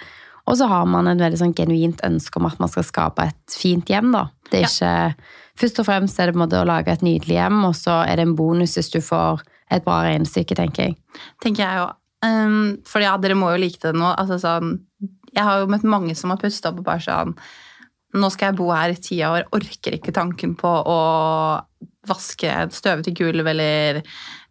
Og 0.49 0.57
så 0.57 0.67
har 0.71 0.87
man 0.89 1.09
en 1.09 1.21
veldig 1.21 1.39
sånn 1.39 1.55
genuint 1.57 2.01
ønske 2.05 2.39
om 2.39 2.47
at 2.49 2.59
man 2.61 2.71
skal 2.71 2.85
skape 2.87 3.29
et 3.29 3.55
fint 3.55 3.89
hjem. 3.91 4.11
da. 4.15 4.27
Det 4.49 4.61
er 4.61 4.67
ikke, 4.67 5.29
Først 5.61 5.81
og 5.81 5.85
fremst 5.85 6.19
er 6.19 6.29
det 6.29 6.33
på 6.35 6.39
en 6.39 6.45
måte 6.45 6.61
å 6.61 6.67
lage 6.67 6.93
et 6.93 7.03
nydelig 7.05 7.35
hjem, 7.35 7.59
og 7.67 7.73
så 7.77 8.01
er 8.07 8.17
det 8.17 8.25
en 8.25 8.37
bonus 8.37 8.77
hvis 8.79 8.89
du 8.93 9.01
får 9.03 9.43
et 9.71 9.83
bra 9.85 10.01
regnestykke, 10.07 10.57
tenker 10.57 10.89
jeg. 10.89 10.95
Tenker 11.43 11.65
jeg 11.65 11.81
jo. 11.81 11.89
Um, 12.21 12.77
for 12.87 13.03
ja, 13.03 13.15
dere 13.21 13.37
må 13.37 13.51
jo 13.53 13.59
like 13.61 13.81
det 13.83 13.93
nå. 13.97 14.13
Altså, 14.13 14.39
sånn, 14.41 14.77
jeg 15.31 15.45
har 15.45 15.61
jo 15.61 15.69
møtt 15.71 15.85
mange 15.87 16.15
som 16.17 16.33
har 16.33 16.41
pustet 16.41 16.69
opp 16.69 16.81
og 16.81 16.87
bare 16.87 17.05
sånn 17.05 17.35
Nå 18.11 18.27
skal 18.27 18.49
jeg 18.49 18.57
bo 18.57 18.65
her 18.75 18.91
i 18.91 18.97
ti 18.99 19.21
år, 19.23 19.45
orker 19.55 19.95
ikke 19.95 20.11
tanken 20.11 20.57
på 20.59 20.67
å 20.67 20.97
vaske 22.09 22.49
et 22.51 22.73
støvete 22.75 23.13
gulv 23.15 23.47
eller 23.47 24.01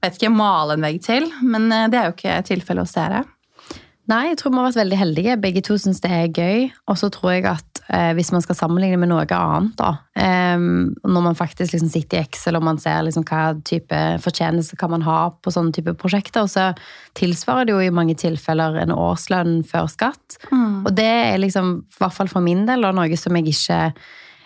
vet 0.00 0.16
ikke, 0.16 0.30
male 0.32 0.78
en 0.78 0.86
vegg 0.86 1.02
til. 1.04 1.26
Men 1.44 1.66
eh, 1.68 1.90
det 1.92 1.98
er 2.00 2.08
jo 2.08 2.14
ikke 2.14 2.38
tilfellet 2.48 2.88
hos 2.88 2.96
dere. 2.96 3.20
Nei, 4.08 4.30
jeg 4.30 4.40
tror 4.40 4.52
vi 4.52 4.58
har 4.58 4.66
vært 4.70 4.80
veldig 4.80 4.98
heldige. 4.98 5.34
Begge 5.42 5.62
to 5.66 5.76
syns 5.78 6.00
det 6.02 6.10
er 6.10 6.30
gøy. 6.32 6.64
Og 6.90 6.96
så 6.98 7.10
tror 7.12 7.34
jeg 7.34 7.44
at 7.50 7.80
eh, 7.92 8.10
hvis 8.16 8.32
man 8.34 8.42
skal 8.42 8.56
sammenligne 8.58 8.98
med 8.98 9.10
noe 9.12 9.26
annet, 9.36 9.74
da 9.78 9.90
eh, 10.18 10.56
Når 10.58 11.26
man 11.26 11.38
faktisk 11.38 11.74
liksom 11.74 11.92
sitter 11.92 12.18
i 12.18 12.24
Excel 12.24 12.58
og 12.58 12.64
man 12.66 12.80
ser 12.82 13.04
liksom 13.06 13.26
hva 13.28 13.52
type 13.66 14.00
fortjeneste 14.24 14.78
kan 14.80 14.90
man 14.94 15.04
ha 15.06 15.18
på 15.30 15.52
sånne 15.54 15.74
type 15.76 15.94
prosjekter, 16.00 16.48
så 16.50 16.70
tilsvarer 17.18 17.68
det 17.68 17.76
jo 17.76 17.84
i 17.84 17.92
mange 17.94 18.16
tilfeller 18.18 18.80
en 18.82 18.96
årslønn 18.96 19.60
før 19.68 19.86
skatt. 19.92 20.40
Mm. 20.50 20.82
Og 20.88 20.90
det 20.96 21.10
er 21.10 21.38
liksom, 21.42 21.76
i 21.84 22.02
hvert 22.02 22.16
fall 22.16 22.32
for 22.32 22.44
min 22.44 22.66
del, 22.70 22.88
noe 22.90 23.20
som 23.20 23.38
jeg 23.38 23.52
ikke 23.52 23.82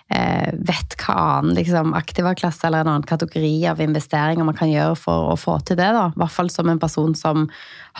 vet 0.09 0.95
hva 1.01 1.15
annen 1.39 1.57
liksom, 1.57 1.95
aktivaklasse 1.97 2.67
eller 2.67 2.85
en 2.85 2.91
annen 2.93 3.07
kategori 3.09 3.67
av 3.71 3.81
investeringer 3.81 4.45
man 4.45 4.57
kan 4.57 4.71
gjøre 4.71 4.97
for 5.01 5.31
å 5.33 5.39
få 5.41 5.57
til 5.65 5.79
det. 5.81 5.91
da. 5.97 6.11
I 6.13 6.21
hvert 6.21 6.35
fall 6.35 6.51
som 6.53 6.69
en 6.69 6.81
person 6.83 7.15
som 7.19 7.47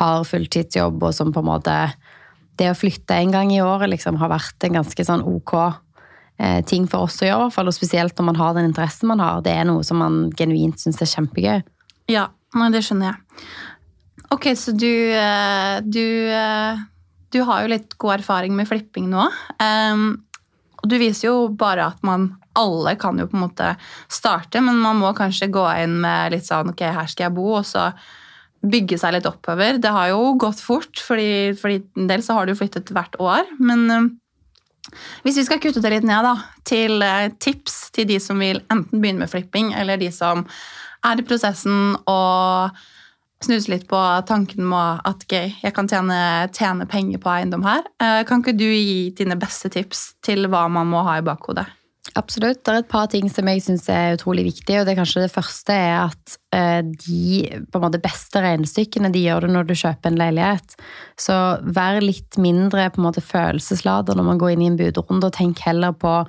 har 0.01 0.27
fulltidsjobb, 0.29 1.03
og 1.03 1.15
som 1.17 1.33
på 1.33 1.43
en 1.43 1.51
måte 1.53 1.79
Det 2.55 2.69
å 2.71 2.77
flytte 2.79 3.17
en 3.19 3.33
gang 3.35 3.51
i 3.51 3.59
året 3.59 3.91
liksom, 3.91 4.15
har 4.21 4.31
vært 4.31 4.63
en 4.63 4.77
ganske 4.77 5.05
sånn 5.05 5.25
ok 5.27 5.55
eh, 6.39 6.61
ting 6.63 6.87
for 6.87 7.09
oss 7.09 7.17
å 7.19 7.27
gjøre. 7.27 7.49
For, 7.51 7.67
og 7.67 7.75
spesielt 7.75 8.15
når 8.15 8.29
man 8.29 8.39
har 8.39 8.53
den 8.55 8.69
interessen 8.69 9.11
man 9.11 9.19
har. 9.19 9.41
Det 9.43 9.51
er 9.51 9.67
noe 9.67 9.83
som 9.83 9.99
man 9.99 10.29
genuint 10.39 10.79
syns 10.79 11.03
er 11.03 11.11
kjempegøy. 11.11 11.65
Ja, 12.13 12.29
det 12.71 12.85
skjønner 12.87 13.11
jeg. 13.11 13.49
Ok, 14.31 14.53
så 14.55 14.71
du, 14.71 14.87
eh, 14.87 15.81
du, 15.83 16.07
du 17.35 17.41
har 17.43 17.65
jo 17.65 17.73
litt 17.75 17.99
god 17.99 18.21
erfaring 18.21 18.55
med 18.55 18.71
flipping 18.71 19.11
nå. 19.11 19.27
Um, 19.59 20.23
og 20.85 20.91
du 20.93 20.99
viser 21.01 21.31
jo 21.31 21.37
bare 21.57 21.89
at 21.95 22.03
man 22.05 22.35
alle 22.61 22.93
kan 23.01 23.17
jo 23.19 23.27
på 23.31 23.39
en 23.39 23.47
måte 23.47 23.71
starte, 24.13 24.61
men 24.63 24.77
man 24.83 25.01
må 25.01 25.15
kanskje 25.17 25.49
gå 25.53 25.65
inn 25.81 25.97
med 26.03 26.35
litt 26.37 26.47
sånn 26.47 26.75
Ok, 26.75 26.85
her 26.85 27.09
skal 27.11 27.29
jeg 27.29 27.37
bo, 27.39 27.49
og 27.57 27.65
så 27.67 27.89
bygge 28.65 28.99
seg 29.01 29.17
litt 29.17 29.29
oppover. 29.29 29.81
Det 29.81 29.93
har 29.93 30.13
jo 30.13 30.35
gått 30.41 30.61
fort, 30.63 31.01
fordi 31.01 31.55
for 31.59 31.73
en 31.73 32.11
del 32.11 32.23
så 32.25 32.39
har 32.39 32.49
du 32.49 32.55
flyttet 32.57 32.93
hvert 32.95 33.17
år. 33.21 33.49
Men 33.61 33.85
uh, 33.91 34.07
hvis 35.25 35.41
vi 35.41 35.47
skal 35.49 35.61
kutte 35.65 35.83
det 35.85 35.93
litt 35.97 36.07
ned 36.09 36.25
da, 36.25 36.37
til 36.69 37.05
uh, 37.05 37.33
tips 37.43 37.89
til 37.97 38.09
de 38.09 38.21
som 38.23 38.41
vil 38.41 38.63
enten 38.73 39.01
begynne 39.03 39.25
med 39.25 39.33
flipping, 39.33 39.75
eller 39.77 40.01
de 40.01 40.09
som 40.15 40.47
er 41.05 41.21
i 41.21 41.27
prosessen 41.27 41.97
og 42.09 42.85
snuse 43.45 43.71
litt 43.73 43.87
på 43.91 44.01
tanken 44.29 44.67
med 44.71 45.05
at 45.09 45.25
gøy, 45.31 45.53
jeg 45.63 45.77
kan 45.77 45.89
tjene, 45.91 46.19
tjene, 46.57 46.89
penger 46.91 47.23
på 47.23 47.33
eiendom 47.33 47.65
her. 47.67 47.87
Eh, 48.03 48.21
kan 48.29 48.43
ikke 48.43 48.57
du 48.57 48.67
gi 48.67 49.11
dine 49.17 49.39
beste 49.41 49.71
tips 49.73 50.13
til 50.25 50.49
hva 50.51 50.67
man 50.73 50.91
må 50.91 51.05
ha 51.07 51.19
i 51.21 51.27
bakhodet? 51.27 51.67
Absolutt. 52.15 52.61
Det 52.63 52.71
er 52.71 52.83
et 52.83 52.91
par 52.91 53.09
ting 53.11 53.31
som 53.33 53.49
jeg 53.49 53.63
syns 53.65 53.87
er 53.91 54.15
utrolig 54.15 54.45
viktig. 54.47 54.77
og 54.77 54.85
Det 54.87 54.93
er 54.93 54.99
kanskje 55.01 55.25
det 55.25 55.33
første 55.33 55.75
er 55.75 55.95
at 56.05 56.35
eh, 56.55 56.83
de 56.85 58.03
beste 58.03 58.43
regnestykkene 58.45 59.11
de 59.15 59.25
gjør 59.25 59.47
det 59.47 59.55
når 59.55 59.67
du 59.69 59.75
kjøper 59.75 60.13
en 60.13 60.21
leilighet. 60.21 60.77
Så 61.19 61.39
vær 61.65 61.99
litt 62.05 62.39
mindre 62.39 62.91
på 62.93 63.01
en 63.01 63.09
måte 63.09 63.25
følelsesladet 63.25 64.15
når 64.15 64.29
man 64.29 64.43
går 64.43 64.55
inn 64.55 64.67
i 64.67 64.71
en 64.71 64.79
budrunde, 64.79 65.27
og 65.27 65.35
tenk 65.35 65.65
heller 65.67 65.97
på 65.97 66.21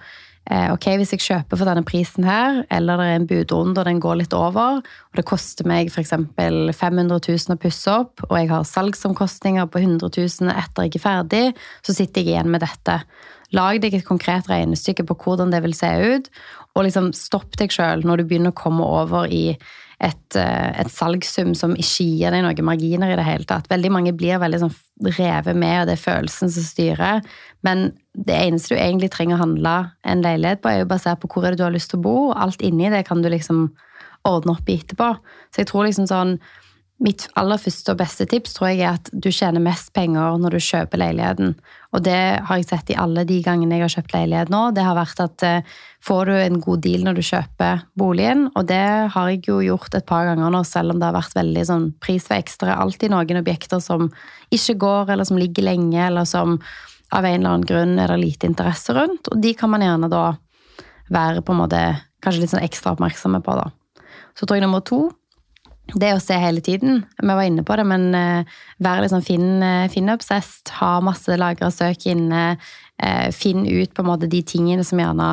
ok, 0.46 0.86
hvis 1.00 1.14
jeg 1.16 1.24
kjøper 1.26 1.58
for 1.58 1.66
denne 1.66 1.82
prisen 1.88 2.26
her, 2.28 2.60
eller 2.74 3.00
det 3.02 3.06
er 3.10 3.16
en 3.18 3.28
budrunde 3.30 3.82
og 3.82 3.88
den 3.88 4.02
går 4.04 4.20
litt 4.20 4.36
over, 4.38 4.82
og 4.84 5.18
det 5.18 5.26
koster 5.26 5.66
meg 5.66 5.90
f.eks. 5.90 6.14
500 6.38 7.18
000 7.18 7.56
å 7.56 7.62
pusse 7.62 7.96
opp, 7.96 8.22
og 8.28 8.36
jeg 8.38 8.52
har 8.52 8.68
salgsomkostninger 8.70 9.72
på 9.74 9.82
100 9.82 10.12
000 10.14 10.54
etter 10.54 10.86
jeg 10.86 11.00
er 11.00 11.06
ferdig, 11.08 11.46
så 11.82 11.98
sitter 11.98 12.22
jeg 12.22 12.36
igjen 12.36 12.54
med 12.54 12.62
dette. 12.62 13.00
Lag 13.58 13.82
deg 13.82 13.98
et 13.98 14.06
konkret 14.06 14.46
regnestykke 14.52 15.08
på 15.10 15.18
hvordan 15.24 15.54
det 15.54 15.64
vil 15.66 15.74
se 15.78 15.90
ut, 15.90 16.30
og 16.76 16.86
liksom 16.86 17.10
stopp 17.18 17.58
deg 17.58 17.74
sjøl 17.74 18.06
når 18.06 18.22
du 18.22 18.30
begynner 18.30 18.54
å 18.54 18.60
komme 18.60 18.86
over 18.86 19.26
i 19.32 19.58
et, 20.04 20.36
eh, 20.36 20.80
et 20.82 20.92
salgssum 20.92 21.54
som 21.56 21.76
ikke 21.76 22.04
gir 22.04 22.34
deg 22.34 22.44
noen 22.44 22.68
marginer 22.68 23.14
i 23.14 23.16
det 23.16 23.26
hele 23.28 23.48
tatt. 23.48 23.70
Veldig 23.72 23.92
mange 23.94 24.14
blir 24.18 24.42
veldig 24.42 24.60
sånn 24.66 24.76
revet 25.16 25.56
med, 25.56 25.82
og 25.82 25.88
det 25.88 25.96
er 25.96 26.04
følelsen 26.04 26.52
som 26.52 26.68
styrer. 26.68 27.24
Men 27.64 27.94
det 28.16 28.36
eneste 28.36 28.76
du 28.76 28.82
egentlig 28.82 29.12
trenger 29.14 29.38
å 29.38 29.44
handle 29.46 29.76
en 30.04 30.22
leilighet 30.26 30.62
på, 30.62 30.72
er 30.72 30.84
jo 30.84 30.92
basert 30.92 31.22
på 31.22 31.32
hvor 31.32 31.46
er 31.46 31.56
det 31.56 31.64
du 31.64 31.68
har 31.68 31.76
lyst 31.76 31.94
til 31.94 32.02
å 32.02 32.08
bo, 32.08 32.18
alt 32.36 32.62
inni 32.62 32.92
det 32.92 33.06
kan 33.08 33.24
du 33.24 33.30
liksom 33.32 33.70
ordne 34.26 34.56
opp 34.56 34.70
i 34.70 34.80
etterpå. 34.80 35.16
Så 35.54 35.64
jeg 35.64 35.72
tror 35.72 35.88
liksom 35.88 36.10
sånn 36.10 36.38
Mitt 37.04 37.26
aller 37.36 37.60
første 37.60 37.92
og 37.92 38.00
beste 38.00 38.24
tips 38.32 38.54
tror 38.56 38.70
jeg 38.70 38.86
er 38.86 38.94
at 38.96 39.10
du 39.12 39.28
tjener 39.28 39.60
mest 39.60 39.90
penger 39.96 40.38
når 40.40 40.56
du 40.56 40.64
kjøper 40.64 41.02
leiligheten. 41.02 41.50
Og 41.92 42.04
det 42.06 42.22
har 42.48 42.60
jeg 42.62 42.68
sett 42.70 42.94
i 42.94 42.96
alle 43.00 43.26
de 43.28 43.42
gangene 43.44 43.76
jeg 43.76 43.84
har 43.84 43.94
kjøpt 43.98 44.16
leilighet 44.16 44.52
nå. 44.54 44.62
Det 44.72 44.86
har 44.86 44.96
vært 44.96 45.20
at 45.26 45.44
eh, 45.44 45.74
får 46.08 46.32
du 46.32 46.34
en 46.38 46.62
god 46.64 46.84
deal 46.86 47.04
når 47.04 47.20
du 47.20 47.24
kjøper 47.28 47.84
boligen, 48.00 48.46
og 48.56 48.70
det 48.72 49.12
har 49.12 49.32
jeg 49.34 49.44
jo 49.50 49.58
gjort 49.66 49.98
et 50.00 50.08
par 50.08 50.30
ganger 50.30 50.56
nå, 50.56 50.64
selv 50.64 50.96
om 50.96 51.02
det 51.02 51.10
har 51.10 51.18
vært 51.18 51.36
veldig 51.36 51.66
sånn 51.68 51.90
prisvekst. 52.00 52.64
Det 52.64 52.72
er 52.72 52.80
alltid 52.86 53.12
noen 53.12 53.42
objekter 53.42 53.84
som 53.84 54.08
ikke 54.56 54.78
går, 54.86 55.12
eller 55.18 55.28
som 55.28 55.42
ligger 55.42 55.68
lenge, 55.68 56.00
eller 56.00 56.24
som 56.30 56.56
av 57.12 57.28
en 57.28 57.36
eller 57.42 57.58
annen 57.58 57.68
grunn 57.68 58.00
er 58.00 58.16
det 58.16 58.22
lite 58.24 58.48
interesse 58.48 58.96
rundt, 58.96 59.28
og 59.32 59.44
de 59.44 59.52
kan 59.58 59.72
man 59.74 59.84
gjerne 59.84 60.12
da 60.12 60.24
være 61.12 61.44
på 61.46 61.54
en 61.54 61.62
måte 61.66 61.84
kanskje 62.24 62.46
litt 62.46 62.56
sånn 62.56 62.66
ekstra 62.66 62.96
oppmerksomme 62.96 63.44
på, 63.44 63.60
da. 63.60 63.68
Så 64.36 64.48
tror 64.48 64.58
jeg 64.58 64.66
nummer 64.66 64.84
to 64.84 65.10
det 65.94 66.16
å 66.16 66.22
se 66.24 66.38
hele 66.40 66.64
tiden. 66.66 67.04
Vi 67.22 67.28
var 67.28 67.46
inne 67.46 67.64
på 67.66 67.78
det, 67.78 67.86
men 67.88 68.10
uh, 68.16 68.58
være 68.84 69.06
liksom 69.06 69.24
Finn-obsessed, 69.26 70.72
uh, 70.72 70.80
ha 70.80 70.92
masse 71.06 71.38
lagra 71.38 71.70
søk 71.74 72.08
inne. 72.12 72.56
Uh, 72.96 73.30
finn 73.36 73.66
ut 73.68 73.94
på 73.94 74.04
en 74.04 74.08
måte 74.08 74.30
de 74.32 74.40
tingene 74.48 74.86
som 74.88 75.02
gjerne 75.02 75.30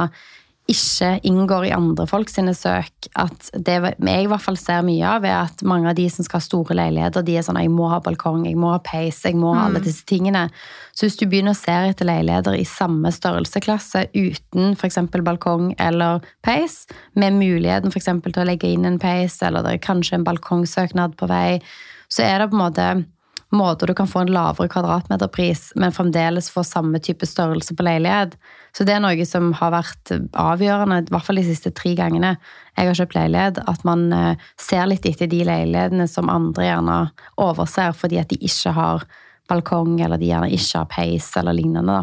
ikke 0.71 1.09
inngår 1.27 1.67
i 1.67 1.73
andre 1.75 2.05
folk 2.07 2.31
sine 2.31 2.53
søk. 2.55 3.09
At 3.19 3.49
det 3.53 3.75
jeg 3.83 4.23
i 4.23 4.29
hvert 4.31 4.45
fall 4.45 4.59
ser 4.61 4.85
mye 4.87 5.03
av, 5.09 5.25
er 5.27 5.41
at 5.41 5.65
mange 5.67 5.91
av 5.91 5.97
de 5.99 6.07
som 6.13 6.25
skal 6.25 6.39
ha 6.39 6.47
store 6.47 6.77
leiligheter, 6.79 7.25
de 7.27 7.37
er 7.37 7.43
sånn 7.43 7.59
'jeg 7.59 7.71
må 7.71 7.89
ha 7.91 7.99
balkong, 8.01 8.47
jeg 8.47 8.57
må 8.57 8.71
ha 8.71 8.79
peis, 8.79 9.23
jeg 9.25 9.35
må 9.35 9.55
ha 9.55 9.67
alle 9.67 9.81
mm. 9.81 9.85
disse 9.85 10.05
tingene'. 10.07 10.51
Så 10.95 11.07
hvis 11.07 11.19
du 11.19 11.27
begynner 11.27 11.53
å 11.53 11.59
se 11.59 11.73
etter 11.73 12.07
leiligheter 12.07 12.55
i 12.55 12.65
samme 12.65 13.11
størrelseklasse 13.11 14.07
uten 14.15 14.77
f.eks. 14.77 14.99
balkong 15.11 15.75
eller 15.79 16.21
peis, 16.43 16.87
med 17.15 17.33
muligheten 17.33 17.91
f.eks. 17.91 18.05
til 18.23 18.43
å 18.43 18.47
legge 18.47 18.71
inn 18.71 18.85
en 18.85 18.99
peis, 18.99 19.43
eller 19.43 19.63
det 19.63 19.73
er 19.73 19.87
kanskje 19.89 20.15
en 20.15 20.25
balkongsøknad 20.25 21.17
på 21.17 21.27
vei, 21.27 21.61
så 22.09 22.23
er 22.23 22.39
det 22.39 22.51
på 22.51 22.57
en 22.57 22.67
måte 22.71 23.05
måter 23.53 23.87
du 23.87 23.95
kan 23.95 24.09
få 24.09 24.23
en 24.23 24.33
lavere 24.33 24.71
kvadratmeterpris, 24.73 25.73
men 25.81 25.95
fremdeles 25.95 26.51
få 26.53 26.65
samme 26.67 27.01
type 27.05 27.27
størrelse 27.29 27.77
på 27.77 27.85
leilighet. 27.87 28.37
Så 28.77 28.87
det 28.89 28.97
er 28.97 29.03
noe 29.05 29.27
som 29.29 29.51
har 29.59 29.75
vært 29.75 30.15
avgjørende, 30.39 31.03
i 31.05 31.13
hvert 31.13 31.27
fall 31.27 31.41
de 31.41 31.47
siste 31.51 31.73
tre 31.77 31.95
gangene 31.99 32.35
jeg 32.79 32.89
har 32.89 32.99
kjøpt 32.99 33.19
leilighet, 33.19 33.61
at 33.69 33.85
man 33.89 34.07
eh, 34.17 34.49
ser 34.61 34.89
litt 34.89 35.07
etter 35.09 35.29
de 35.31 35.43
leilighetene 35.49 36.09
som 36.09 36.33
andre 36.33 36.71
gjerne 36.71 36.97
overser 37.41 37.93
fordi 37.97 38.21
at 38.23 38.33
de 38.33 38.41
ikke 38.41 38.73
har 38.79 39.07
balkong, 39.53 39.99
eller 40.01 40.21
de 40.21 40.31
gjerne 40.31 40.53
ikke 40.53 40.83
har 40.85 40.91
peis, 40.93 41.29
eller 41.37 41.57
lignende. 41.57 42.03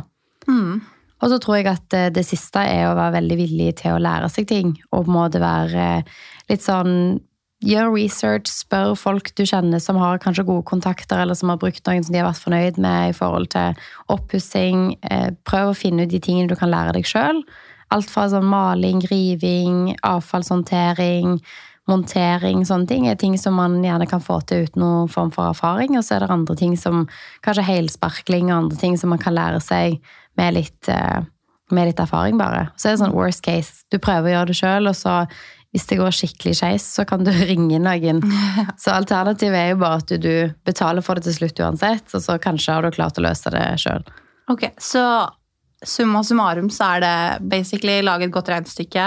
Mm. 0.50 0.82
Og 1.20 1.32
så 1.32 1.40
tror 1.42 1.60
jeg 1.60 1.72
at 1.72 1.96
eh, 1.98 2.12
det 2.14 2.26
siste 2.28 2.62
er 2.62 2.88
å 2.88 2.98
være 2.98 3.18
veldig 3.20 3.40
villig 3.42 3.72
til 3.82 3.96
å 3.96 4.04
lære 4.04 4.30
seg 4.32 4.48
ting, 4.50 4.76
og 4.92 5.08
på 5.08 5.10
en 5.10 5.18
måte 5.18 5.42
være 5.44 5.90
litt 6.50 6.66
sånn 6.66 6.94
Gjør 7.60 7.90
research, 7.92 8.48
spør 8.48 8.94
folk 8.96 9.34
du 9.36 9.44
kjenner 9.44 9.82
som 9.84 9.98
har 10.00 10.22
kanskje 10.24 10.46
gode 10.48 10.64
kontakter, 10.70 11.20
eller 11.20 11.36
som 11.36 11.52
har 11.52 11.60
brukt 11.60 11.84
noen 11.90 12.06
som 12.06 12.16
de 12.16 12.22
har 12.22 12.30
vært 12.30 12.44
fornøyd 12.46 12.78
med 12.80 13.10
i 13.12 13.16
forhold 13.18 13.50
til 13.52 13.82
oppussing. 14.16 14.94
Eh, 15.04 15.34
prøv 15.44 15.74
å 15.74 15.76
finne 15.76 16.06
ut 16.06 16.14
de 16.14 16.22
tingene 16.24 16.48
du 16.48 16.56
kan 16.56 16.72
lære 16.72 16.96
deg 16.96 17.10
sjøl. 17.10 17.42
Alt 17.92 18.08
fra 18.08 18.30
sånn 18.32 18.48
maling, 18.48 19.02
riving, 19.12 19.98
avfallshåndtering, 20.08 21.36
montering, 21.90 22.64
sånne 22.70 22.88
ting 22.88 23.10
er 23.10 23.20
ting 23.20 23.36
som 23.42 23.58
man 23.60 23.80
gjerne 23.84 24.08
kan 24.08 24.24
få 24.24 24.40
til 24.48 24.64
uten 24.68 24.86
noen 24.86 25.12
form 25.12 25.34
for 25.36 25.52
erfaring. 25.52 25.98
Og 26.00 26.06
så 26.06 26.16
er 26.16 26.24
det 26.24 26.32
andre 26.32 26.56
ting 26.56 26.78
som 26.80 27.10
kanskje 27.44 27.68
helsparkling 27.74 28.54
og 28.54 28.58
andre 28.64 28.80
ting 28.80 28.96
som 29.02 29.12
man 29.12 29.20
kan 29.20 29.36
lære 29.36 29.60
seg 29.66 30.00
med 30.40 30.56
litt, 30.56 30.88
eh, 30.88 31.28
med 31.76 31.92
litt 31.92 32.00
erfaring, 32.00 32.40
bare. 32.40 32.70
Så 32.78 32.88
er 32.88 32.96
det 32.96 33.04
sånn 33.04 33.18
worst 33.18 33.44
case. 33.44 33.84
Du 33.92 34.00
prøver 34.00 34.32
å 34.32 34.36
gjøre 34.38 34.54
det 34.54 34.60
sjøl, 34.62 34.88
og 34.88 34.96
så 34.96 35.26
hvis 35.76 35.86
det 35.90 36.00
går 36.00 36.16
skikkelig 36.16 36.56
skeis, 36.58 36.86
så 36.98 37.06
kan 37.10 37.26
du 37.26 37.32
ringe 37.52 37.80
noen. 37.84 38.22
Så 38.82 38.94
alternativet 38.96 39.58
er 39.60 39.74
jo 39.74 39.82
bare 39.84 40.00
at 40.02 40.10
du, 40.10 40.18
du 40.24 40.56
betaler 40.66 41.06
for 41.06 41.20
det 41.20 41.28
til 41.28 41.38
slutt 41.42 41.62
uansett, 41.62 42.10
og 42.16 42.24
så 42.26 42.40
kanskje 42.42 42.78
har 42.78 42.86
du 42.86 42.96
klart 42.96 43.20
å 43.20 43.26
løse 43.26 43.52
det 43.54 43.66
sjøl. 43.82 44.06
Ok, 44.50 44.72
så 44.82 45.04
summa 45.86 46.24
summarum 46.26 46.72
så 46.74 46.96
er 46.96 47.04
det 47.04 47.50
basically 47.52 48.00
lage 48.04 48.28
et 48.28 48.34
godt 48.34 48.50
regnestykke. 48.52 49.06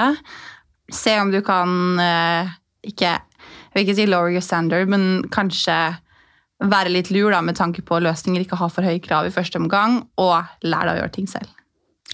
Se 0.92 1.16
om 1.20 1.32
du 1.32 1.40
kan 1.44 1.98
eh, 2.00 2.54
ikke 2.86 3.18
Jeg 3.72 3.78
vil 3.80 3.86
ikke 3.86 3.96
si 3.96 4.04
lower 4.06 4.30
your 4.34 4.44
standard, 4.44 4.90
men 4.92 5.24
kanskje 5.32 5.74
være 6.62 6.92
litt 6.92 7.08
lur 7.10 7.32
da, 7.32 7.40
med 7.40 7.56
tanke 7.56 7.80
på 7.82 7.98
løsninger, 8.04 8.44
ikke 8.44 8.58
ha 8.60 8.68
for 8.70 8.84
høye 8.84 9.00
krav 9.02 9.26
i 9.26 9.32
første 9.32 9.56
omgang, 9.58 10.02
og 10.20 10.36
lær 10.62 10.86
deg 10.86 10.92
å 10.92 11.00
gjøre 11.00 11.14
ting 11.16 11.30
selv. 11.30 11.48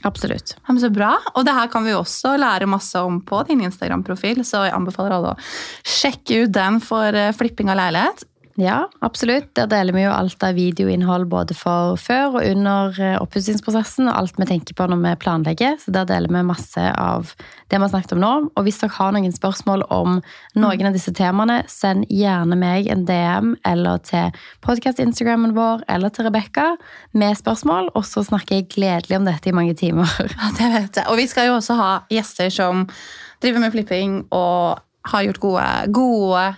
Absolutt. 0.06 0.54
Ja, 0.56 0.72
men 0.72 0.80
så 0.82 0.90
bra. 0.94 1.16
Og 1.34 1.46
det 1.46 1.54
her 1.56 1.70
kan 1.72 1.86
vi 1.86 1.94
også 1.96 2.36
lære 2.38 2.68
masse 2.70 3.00
om 3.02 3.20
på 3.26 3.42
din 3.48 3.64
Instagram-profil, 3.66 4.44
så 4.46 4.66
jeg 4.68 4.76
anbefaler 4.76 5.16
alle 5.16 5.34
å 5.34 5.40
sjekke 5.86 6.44
ut 6.44 6.54
den 6.54 6.78
for 6.84 7.18
eh, 7.18 7.34
flipping 7.34 7.72
av 7.72 7.80
leilighet. 7.80 8.26
Ja, 8.58 8.88
absolutt. 8.98 9.52
Der 9.54 9.68
deler 9.70 9.94
vi 9.94 10.00
jo 10.02 10.10
alt 10.10 10.42
av 10.42 10.56
videoinnhold 10.58 11.28
både 11.30 11.54
for 11.54 11.94
før 12.02 12.40
og 12.40 12.42
under 12.42 12.96
eh, 12.98 13.14
oppussingsprosessen, 13.22 14.08
og 14.10 14.18
alt 14.18 14.40
vi 14.40 14.48
tenker 14.50 14.74
på 14.74 14.88
når 14.90 14.98
vi 15.04 15.12
planlegger. 15.22 15.76
Så 15.78 15.94
der 15.94 16.08
deler 16.10 16.32
vi 16.34 16.42
masse 16.48 16.88
av 16.98 17.30
det 17.38 17.78
vi 17.78 17.84
har 17.84 17.92
snakket 17.92 18.16
om 18.16 18.22
nå. 18.24 18.32
Og 18.58 18.66
hvis 18.66 18.80
dere 18.82 18.96
har 18.96 19.14
noen 19.14 19.36
spørsmål 19.36 19.86
om 19.94 20.18
noen 20.58 20.90
av 20.90 20.98
disse 20.98 21.14
temaene, 21.14 21.60
send 21.70 22.10
gjerne 22.10 22.58
meg 22.58 22.90
en 22.90 23.06
DM 23.06 23.54
eller 23.62 24.02
til 24.10 24.34
podkast-instagrammen 24.66 25.54
vår 25.54 25.86
eller 25.86 26.10
til 26.10 26.26
Rebekka 26.26 26.72
med 27.14 27.38
spørsmål, 27.38 27.92
og 27.94 28.10
så 28.10 28.26
snakker 28.26 28.58
jeg 28.58 28.70
gledelig 28.74 29.22
om 29.22 29.30
dette 29.30 29.52
i 29.52 29.54
mange 29.54 29.78
timer. 29.78 30.10
Ja, 30.38 30.50
det 30.58 30.68
vet 30.72 30.98
jeg. 30.98 31.06
Og 31.10 31.18
vi 31.18 31.30
skal 31.30 31.48
jo 31.48 31.58
også 31.60 31.78
ha 31.78 31.90
gjester 32.10 32.50
som 32.50 32.88
driver 33.42 33.62
med 33.62 33.74
flipping 33.74 34.24
og 34.34 34.82
har 35.12 35.24
gjort 35.28 35.40
gode, 35.46 35.68
gode 35.94 36.48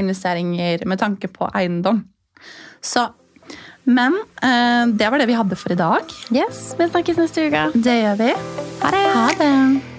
investeringer 0.00 0.84
med 0.86 1.00
tanke 1.00 1.28
på 1.28 1.48
eiendom. 1.54 2.04
Så 2.84 3.08
Men 3.84 4.14
eh, 4.42 4.84
det 4.96 5.10
var 5.10 5.20
det 5.20 5.26
vi 5.28 5.36
hadde 5.36 5.56
for 5.60 5.72
i 5.72 5.76
dag. 5.76 6.14
Yes, 6.32 6.74
Vi 6.78 6.88
snakkes 6.88 7.18
neste 7.20 7.48
uke. 7.48 7.66
Det 7.74 7.98
gjør 8.00 8.22
vi. 8.22 8.30
Ha 8.80 8.94
det! 8.94 9.08
Ha 9.12 9.26
det. 9.40 9.93